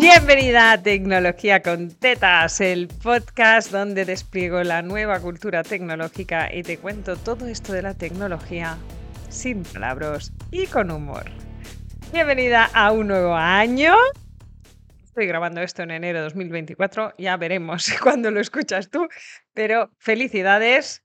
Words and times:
Bienvenida 0.00 0.70
a 0.70 0.80
Tecnología 0.80 1.60
con 1.60 1.90
Tetas, 1.90 2.60
el 2.60 2.86
podcast 2.86 3.72
donde 3.72 4.04
despliego 4.04 4.62
la 4.62 4.80
nueva 4.80 5.18
cultura 5.18 5.64
tecnológica 5.64 6.54
y 6.54 6.62
te 6.62 6.78
cuento 6.78 7.16
todo 7.16 7.48
esto 7.48 7.72
de 7.72 7.82
la 7.82 7.94
tecnología 7.94 8.78
sin 9.28 9.64
palabras 9.64 10.32
y 10.52 10.68
con 10.68 10.92
humor. 10.92 11.24
Bienvenida 12.12 12.70
a 12.72 12.92
un 12.92 13.08
nuevo 13.08 13.34
año. 13.34 13.96
Estoy 15.02 15.26
grabando 15.26 15.62
esto 15.62 15.82
en 15.82 15.90
enero 15.90 16.18
de 16.18 16.24
2024, 16.26 17.14
ya 17.18 17.36
veremos 17.36 17.92
cuándo 18.00 18.30
lo 18.30 18.38
escuchas 18.38 18.90
tú, 18.90 19.08
pero 19.52 19.90
felicidades 19.98 21.02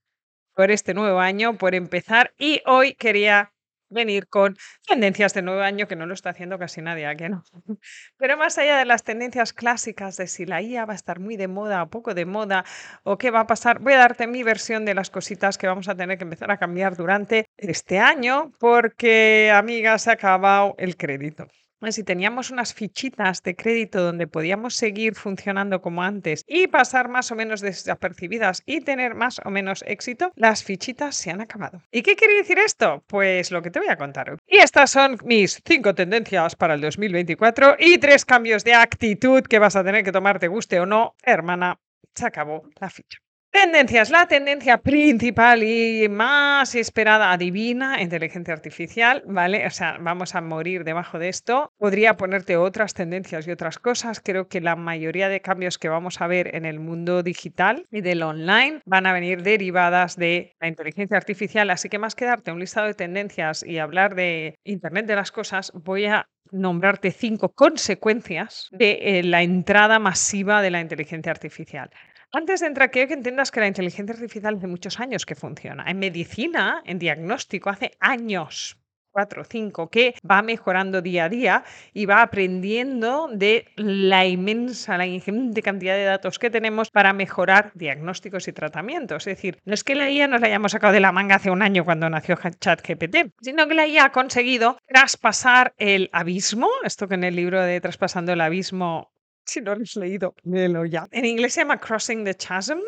por 0.53 0.69
este 0.69 0.93
nuevo 0.93 1.19
año, 1.19 1.57
por 1.57 1.73
empezar. 1.73 2.35
Y 2.37 2.61
hoy 2.67 2.93
quería 2.93 3.52
venir 3.93 4.27
con 4.27 4.57
tendencias 4.87 5.33
de 5.33 5.41
nuevo 5.41 5.61
año, 5.61 5.87
que 5.87 5.95
no 5.95 6.05
lo 6.05 6.13
está 6.13 6.31
haciendo 6.31 6.59
casi 6.59 6.81
nadie, 6.81 7.05
¿a 7.05 7.13
no? 7.29 7.43
Pero 8.17 8.37
más 8.37 8.57
allá 8.57 8.77
de 8.77 8.85
las 8.85 9.03
tendencias 9.03 9.53
clásicas 9.53 10.17
de 10.17 10.27
si 10.27 10.45
la 10.45 10.61
IA 10.61 10.85
va 10.85 10.93
a 10.93 10.95
estar 10.95 11.19
muy 11.19 11.37
de 11.37 11.47
moda 11.47 11.83
o 11.83 11.89
poco 11.89 12.13
de 12.13 12.25
moda 12.25 12.65
o 13.03 13.17
qué 13.17 13.31
va 13.31 13.41
a 13.41 13.47
pasar, 13.47 13.79
voy 13.79 13.93
a 13.93 13.97
darte 13.99 14.27
mi 14.27 14.43
versión 14.43 14.85
de 14.85 14.95
las 14.95 15.09
cositas 15.09 15.57
que 15.57 15.67
vamos 15.67 15.87
a 15.87 15.95
tener 15.95 16.17
que 16.17 16.23
empezar 16.23 16.51
a 16.51 16.57
cambiar 16.57 16.95
durante 16.95 17.45
este 17.57 17.99
año, 17.99 18.51
porque, 18.59 19.51
amiga, 19.53 19.97
se 19.97 20.09
ha 20.09 20.13
acabado 20.13 20.75
el 20.77 20.97
crédito 20.97 21.47
si 21.91 22.03
teníamos 22.03 22.51
unas 22.51 22.73
fichitas 22.73 23.43
de 23.43 23.55
crédito 23.55 24.01
donde 24.01 24.27
podíamos 24.27 24.75
seguir 24.75 25.15
funcionando 25.15 25.81
como 25.81 26.03
antes 26.03 26.43
y 26.47 26.67
pasar 26.67 27.09
más 27.09 27.31
o 27.31 27.35
menos 27.35 27.61
desapercibidas 27.61 28.63
y 28.65 28.81
tener 28.81 29.15
más 29.15 29.41
o 29.43 29.49
menos 29.49 29.83
éxito, 29.87 30.31
las 30.35 30.63
fichitas 30.63 31.15
se 31.15 31.31
han 31.31 31.41
acabado. 31.41 31.81
¿Y 31.91 32.01
qué 32.01 32.15
quiere 32.15 32.35
decir 32.35 32.59
esto? 32.59 33.03
Pues 33.07 33.51
lo 33.51 33.61
que 33.61 33.71
te 33.71 33.79
voy 33.79 33.89
a 33.89 33.97
contar 33.97 34.29
hoy. 34.29 34.37
Y 34.47 34.57
estas 34.57 34.91
son 34.91 35.17
mis 35.23 35.61
cinco 35.65 35.93
tendencias 35.93 36.55
para 36.55 36.75
el 36.75 36.81
2024 36.81 37.77
y 37.79 37.97
tres 37.97 38.25
cambios 38.25 38.63
de 38.63 38.73
actitud 38.73 39.43
que 39.43 39.59
vas 39.59 39.75
a 39.75 39.83
tener 39.83 40.03
que 40.03 40.11
tomar, 40.11 40.39
te 40.39 40.47
guste 40.47 40.79
o 40.79 40.85
no, 40.85 41.15
hermana. 41.23 41.79
Se 42.15 42.27
acabó 42.27 42.69
la 42.79 42.89
ficha. 42.89 43.22
Tendencias. 43.53 44.09
La 44.09 44.25
tendencia 44.25 44.79
principal 44.79 45.61
y 45.61 46.09
más 46.09 46.73
esperada, 46.73 47.31
adivina, 47.31 48.01
inteligencia 48.01 48.51
artificial, 48.51 49.21
¿vale? 49.27 49.67
O 49.67 49.69
sea, 49.69 49.99
vamos 50.01 50.33
a 50.33 50.41
morir 50.41 50.83
debajo 50.83 51.19
de 51.19 51.29
esto. 51.29 51.71
Podría 51.77 52.17
ponerte 52.17 52.57
otras 52.57 52.95
tendencias 52.95 53.47
y 53.47 53.51
otras 53.51 53.77
cosas. 53.77 54.21
Creo 54.21 54.47
que 54.47 54.59
la 54.59 54.75
mayoría 54.75 55.29
de 55.29 55.41
cambios 55.41 55.77
que 55.77 55.87
vamos 55.87 56.19
a 56.19 56.25
ver 56.25 56.55
en 56.55 56.65
el 56.65 56.79
mundo 56.79 57.21
digital 57.21 57.85
y 57.91 58.01
del 58.01 58.23
online 58.23 58.81
van 58.85 59.05
a 59.05 59.13
venir 59.13 59.43
derivadas 59.43 60.15
de 60.15 60.55
la 60.59 60.67
inteligencia 60.67 61.15
artificial. 61.15 61.69
Así 61.69 61.89
que 61.89 61.99
más 61.99 62.15
que 62.15 62.25
darte 62.25 62.51
un 62.51 62.59
listado 62.59 62.87
de 62.87 62.95
tendencias 62.95 63.63
y 63.63 63.77
hablar 63.77 64.15
de 64.15 64.55
Internet 64.63 65.05
de 65.05 65.15
las 65.15 65.31
cosas, 65.31 65.71
voy 65.75 66.05
a 66.05 66.27
nombrarte 66.51 67.11
cinco 67.11 67.53
consecuencias 67.53 68.67
de 68.71 69.19
eh, 69.19 69.23
la 69.23 69.43
entrada 69.43 69.99
masiva 69.99 70.61
de 70.63 70.71
la 70.71 70.81
inteligencia 70.81 71.31
artificial. 71.31 71.91
Antes 72.35 72.61
de 72.61 72.67
entrar, 72.67 72.89
quiero 72.89 73.09
que 73.09 73.13
entiendas 73.13 73.51
que 73.51 73.59
la 73.59 73.67
inteligencia 73.67 74.15
artificial 74.15 74.55
hace 74.55 74.65
muchos 74.65 74.99
años 74.99 75.23
que 75.23 75.35
funciona. 75.35 75.83
En 75.87 75.99
medicina, 75.99 76.81
en 76.83 76.97
diagnóstico, 76.97 77.69
hace 77.69 77.91
años, 77.99 78.75
cuatro 79.11 79.43
o 79.43 79.45
cinco, 79.45 79.91
que 79.91 80.15
va 80.27 80.41
mejorando 80.41 81.03
día 81.03 81.25
a 81.25 81.29
día 81.29 81.63
y 81.93 82.07
va 82.07 82.23
aprendiendo 82.23 83.29
de 83.31 83.67
la 83.75 84.25
inmensa, 84.25 84.97
la 84.97 85.05
ingente 85.05 85.61
cantidad 85.61 85.93
de 85.93 86.05
datos 86.05 86.39
que 86.39 86.49
tenemos 86.49 86.89
para 86.89 87.13
mejorar 87.13 87.71
diagnósticos 87.75 88.47
y 88.47 88.53
tratamientos. 88.53 89.27
Es 89.27 89.35
decir, 89.37 89.59
no 89.63 89.75
es 89.75 89.83
que 89.83 89.93
la 89.93 90.09
IA 90.09 90.27
nos 90.27 90.41
la 90.41 90.47
hayamos 90.47 90.71
sacado 90.71 90.93
de 90.93 91.01
la 91.01 91.11
manga 91.11 91.35
hace 91.35 91.51
un 91.51 91.61
año 91.61 91.85
cuando 91.85 92.09
nació 92.09 92.35
ChatGPT, 92.35 93.29
sino 93.41 93.67
que 93.67 93.75
la 93.75 93.85
IA 93.85 94.05
ha 94.05 94.11
conseguido 94.11 94.79
traspasar 94.87 95.75
el 95.77 96.09
abismo, 96.13 96.67
esto 96.83 97.07
que 97.07 97.13
en 97.13 97.25
el 97.25 97.35
libro 97.35 97.61
de 97.61 97.79
Traspasando 97.79 98.33
el 98.33 98.41
Abismo 98.41 99.12
si 99.45 99.61
no 99.61 99.75
lo 99.75 99.81
has 99.83 99.95
leído, 99.95 100.35
léelo 100.43 100.85
ya. 100.85 101.07
En 101.11 101.25
inglés 101.25 101.53
se 101.53 101.61
llama 101.61 101.79
Crossing 101.79 102.23
the 102.23 102.35
Chasm 102.35 102.79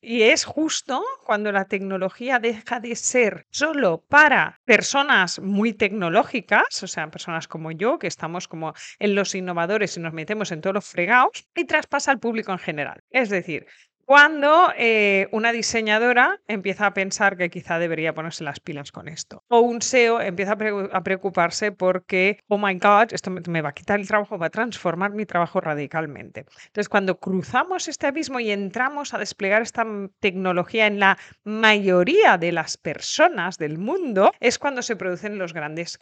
y 0.00 0.22
es 0.22 0.44
justo 0.44 1.02
cuando 1.24 1.50
la 1.50 1.64
tecnología 1.64 2.38
deja 2.38 2.78
de 2.78 2.94
ser 2.94 3.46
solo 3.50 4.04
para 4.06 4.60
personas 4.66 5.40
muy 5.40 5.72
tecnológicas, 5.72 6.82
o 6.82 6.86
sea, 6.86 7.10
personas 7.10 7.48
como 7.48 7.70
yo, 7.70 7.98
que 7.98 8.06
estamos 8.06 8.46
como 8.46 8.74
en 8.98 9.14
los 9.14 9.34
innovadores 9.34 9.96
y 9.96 10.00
nos 10.00 10.12
metemos 10.12 10.52
en 10.52 10.60
todos 10.60 10.74
los 10.74 10.84
fregados, 10.84 11.48
y 11.54 11.64
traspasa 11.64 12.10
al 12.10 12.20
público 12.20 12.52
en 12.52 12.58
general. 12.58 13.02
Es 13.08 13.30
decir, 13.30 13.66
cuando 14.06 14.72
eh, 14.76 15.28
una 15.32 15.52
diseñadora 15.52 16.40
empieza 16.48 16.86
a 16.86 16.94
pensar 16.94 17.36
que 17.36 17.50
quizá 17.50 17.78
debería 17.78 18.14
ponerse 18.14 18.44
las 18.44 18.60
pilas 18.60 18.92
con 18.92 19.08
esto. 19.08 19.42
O 19.48 19.60
un 19.60 19.82
SEO 19.82 20.20
empieza 20.20 20.52
a, 20.52 21.02
preocuparse 21.02 21.72
porque, 21.72 22.38
oh 22.48 22.58
my 22.58 22.74
God, 22.74 23.12
esto 23.12 23.30
me, 23.30 23.62
va 23.62 23.70
a 23.70 23.74
quitar 23.74 24.00
el 24.00 24.06
trabajo, 24.06 24.38
va 24.38 24.46
a 24.46 24.50
transformar 24.50 25.12
mi 25.12 25.26
trabajo 25.26 25.60
radicalmente. 25.60 26.46
Entonces, 26.66 26.88
cuando 26.88 27.18
cruzamos 27.18 27.88
este 27.88 28.06
abismo 28.06 28.40
y 28.40 28.50
entramos 28.50 29.14
a 29.14 29.18
desplegar 29.18 29.62
esta 29.62 29.86
tecnología 30.20 30.86
en 30.86 31.00
la 31.00 31.18
mayoría 31.44 32.38
de 32.38 32.52
las 32.52 32.76
personas 32.76 33.58
del 33.58 33.78
mundo, 33.78 34.32
es 34.40 34.58
cuando 34.58 34.82
se 34.82 34.96
producen 34.96 35.38
los 35.38 35.52
grandes 35.52 35.98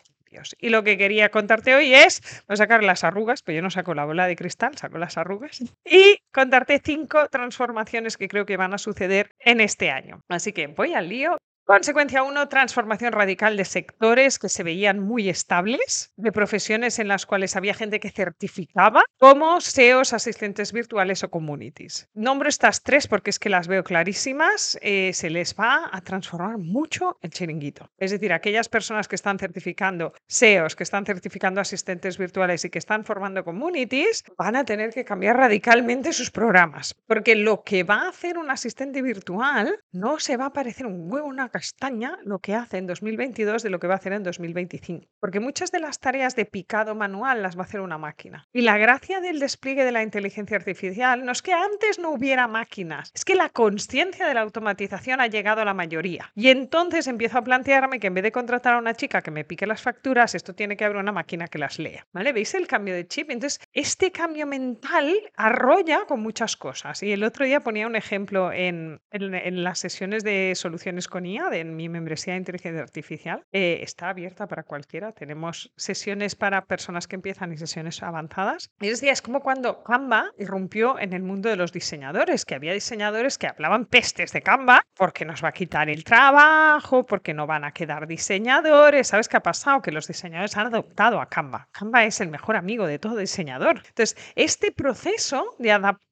y 0.59 0.69
lo 0.69 0.83
que 0.85 0.99
quería 0.99 1.31
contarte 1.31 1.75
hoy 1.75 1.95
es, 1.95 2.21
voy 2.47 2.55
a 2.55 2.57
sacar 2.57 2.83
las 2.83 3.05
arrugas, 3.05 3.43
pero 3.43 3.57
yo 3.57 3.63
no 3.63 3.71
saco 3.71 3.95
la 3.95 4.05
bola 4.05 4.27
de 4.27 4.37
cristal, 4.37 4.77
saco 4.77 4.99
las 4.99 5.17
arrugas, 5.17 5.63
y 5.85 6.19
contarte 6.33 6.81
cinco 6.83 7.29
transformaciones 7.29 8.17
que 8.17 8.29
creo 8.29 8.47
que 8.47 8.57
van 8.57 8.75
a 8.75 8.79
suceder 8.79 9.31
en 9.39 9.61
este 9.61 9.91
año. 9.91 10.21
Así 10.29 10.53
que 10.53 10.67
voy 10.69 10.95
al 10.95 11.09
lío 11.09 11.37
Consecuencia 11.65 12.25
1, 12.25 12.49
transformación 12.49 13.13
radical 13.13 13.57
de 13.57 13.65
sectores 13.65 14.41
que 14.41 14.49
se 14.49 14.65
veían 14.65 14.99
muy 14.99 15.29
estables, 15.29 16.13
de 16.17 16.33
profesiones 16.33 16.99
en 16.99 17.07
las 17.07 17.25
cuales 17.25 17.55
había 17.55 17.73
gente 17.73 18.01
que 18.01 18.11
certificaba, 18.11 19.05
como 19.17 19.61
SEOs, 19.61 20.13
asistentes 20.13 20.73
virtuales 20.73 21.23
o 21.23 21.31
communities. 21.31 22.09
Nombro 22.15 22.49
estas 22.49 22.83
tres 22.83 23.07
porque 23.07 23.31
es 23.31 23.39
que 23.39 23.49
las 23.49 23.69
veo 23.69 23.85
clarísimas. 23.85 24.77
Eh, 24.83 25.13
se 25.15 25.31
les 25.31 25.55
va 25.55 25.89
a 25.93 26.01
transformar 26.01 26.59
mucho 26.59 27.19
el 27.23 27.31
chiringuito. 27.31 27.89
Es 27.97 28.11
decir, 28.11 28.33
aquellas 28.33 28.69
personas 28.69 29.07
que 29.07 29.15
están 29.15 29.39
certificando 29.39 30.15
SEOs, 30.27 30.75
que 30.75 30.83
están 30.83 31.07
certificando 31.07 31.61
asistentes 31.61 32.19
virtuales 32.19 32.65
y 32.65 32.71
que 32.71 32.81
están 32.81 33.05
formando 33.05 33.45
communities, 33.45 34.25
van 34.37 34.57
a 34.57 34.65
tener 34.65 34.93
que 34.93 35.05
cambiar 35.05 35.37
radicalmente 35.37 36.13
sus 36.13 36.33
programas. 36.33 36.97
Porque 37.07 37.37
lo 37.37 37.63
que 37.63 37.85
va 37.85 38.03
a 38.03 38.09
hacer 38.09 38.37
un 38.37 38.51
asistente 38.51 39.01
virtual 39.01 39.79
no 39.93 40.19
se 40.19 40.37
va 40.37 40.47
a 40.47 40.53
parecer 40.53 40.87
un 40.87 41.11
huevo, 41.11 41.29
una 41.29 41.52
castaña 41.53 42.19
lo 42.25 42.39
que 42.39 42.55
hace 42.55 42.79
en 42.79 42.87
2022 42.87 43.63
de 43.63 43.71
lo 43.71 43.79
que 43.79 43.87
va 43.87 43.95
a 43.95 43.97
hacer 43.99 44.15
en 44.15 44.23
2025. 44.23 45.07
Porque 45.21 45.39
muchas 45.39 45.71
de 45.71 45.81
las 45.81 46.01
tareas 46.01 46.35
de 46.35 46.47
picado 46.47 46.95
manual 46.95 47.43
las 47.43 47.57
va 47.57 47.63
a 47.63 47.65
hacer 47.65 47.81
una 47.81 47.99
máquina. 47.99 48.49
Y 48.53 48.63
la 48.63 48.79
gracia 48.79 49.21
del 49.21 49.39
despliegue 49.39 49.85
de 49.85 49.93
la 49.93 50.03
inteligencia 50.03 50.57
artificial 50.57 51.25
no 51.25 51.33
es 51.33 51.43
que 51.43 51.53
antes 51.53 51.99
no 51.99 52.11
hubiera 52.11 52.49
máquinas, 52.49 53.13
es 53.15 53.25
que 53.25 53.35
la 53.35 53.51
conciencia 53.51 54.27
de 54.27 54.35
la 54.35 54.41
automatización 54.41 55.21
ha 55.21 55.27
llegado 55.27 55.61
a 55.61 55.65
la 55.65 55.75
mayoría. 55.75 56.33
Y 56.35 56.49
entonces 56.49 57.07
empiezo 57.07 57.39
a 57.39 57.45
plantearme 57.45 58.01
que 58.01 58.07
en 58.07 58.15
vez 58.15 58.25
de 58.25 58.33
contratar 58.33 58.75
a 58.75 58.79
una 58.79 58.95
chica 58.95 59.23
que 59.23 59.31
me 59.31 59.45
pique 59.45 59.67
las 59.67 59.83
facturas, 59.83 60.35
esto 60.35 60.55
tiene 60.55 60.77
que 60.77 60.85
haber 60.85 60.97
una 60.97 61.13
máquina 61.13 61.49
que 61.49 61.59
las 61.59 61.79
lea. 61.79 62.07
¿Vale? 62.13 62.33
¿Veis 62.33 62.55
el 62.55 62.67
cambio 62.67 62.95
de 62.95 63.07
chip? 63.07 63.31
Entonces, 63.31 63.61
este 63.73 64.11
cambio 64.11 64.47
mental 64.47 65.13
arrolla 65.37 66.07
con 66.07 66.21
muchas 66.21 66.57
cosas. 66.57 67.03
Y 67.03 67.13
el 67.13 67.25
otro 67.25 67.45
día 67.45 67.61
ponía 67.61 67.87
un 67.87 67.97
ejemplo 67.97 68.53
en, 68.53 69.01
en, 69.11 69.63
las 69.63 69.79
sesiones 69.79 70.25
de 70.25 70.55
soluciones 70.55 71.09
con 71.09 71.27
IA 71.27 71.42
en 71.51 71.77
mi 71.77 71.89
membresía 71.89 72.35
de 72.35 72.39
inteligencia 72.39 72.83
artificial. 72.83 73.45
Eh, 73.53 73.81
está 73.83 74.11
abierta 74.11 74.47
para 74.47 74.63
cualquiera. 74.63 75.13
Tenemos 75.13 75.73
sesiones 75.77 76.37
para 76.37 76.67
personas 76.67 77.09
que 77.09 77.17
empiezan 77.17 77.53
y 77.53 77.57
sesiones 77.57 78.03
avanzadas. 78.03 78.71
Y 78.81 78.89
es, 78.89 79.03
es 79.03 79.23
como 79.23 79.41
cuando 79.41 79.83
Canva 79.83 80.31
irrumpió 80.39 80.99
en 80.99 81.13
el 81.13 81.23
mundo 81.23 81.49
de 81.49 81.57
los 81.57 81.73
diseñadores, 81.73 82.45
que 82.45 82.55
había 82.55 82.73
diseñadores 82.73 83.39
que 83.39 83.47
hablaban 83.47 83.87
pestes 83.87 84.33
de 84.33 84.43
Canva 84.43 84.83
porque 84.95 85.25
nos 85.25 85.43
va 85.43 85.49
a 85.49 85.53
quitar 85.53 85.89
el 85.89 86.05
trabajo, 86.05 87.05
porque 87.07 87.35
no 87.35 87.47
van 87.47 87.65
a 87.65 87.73
quedar 87.73 88.07
diseñadores. 88.07 89.09
¿Sabes 89.09 89.29
qué 89.29 89.39
ha 89.39 89.43
pasado? 89.43 89.83
Que 89.83 89.93
los 89.93 90.07
diseñadores 90.07 90.57
han 90.57 90.69
adoptado 90.69 91.21
a 91.21 91.29
Canva. 91.29 91.69
Canva 91.73 92.05
es 92.05 92.21
el 92.21 92.29
mejor 92.29 92.57
amigo 92.57 92.87
de 92.87 92.99
todo 92.99 93.17
diseñador. 93.17 93.83
Entonces, 93.87 94.17
este 94.37 94.73
proceso 94.73 95.55
de 95.59 95.73
adaptación 95.73 96.12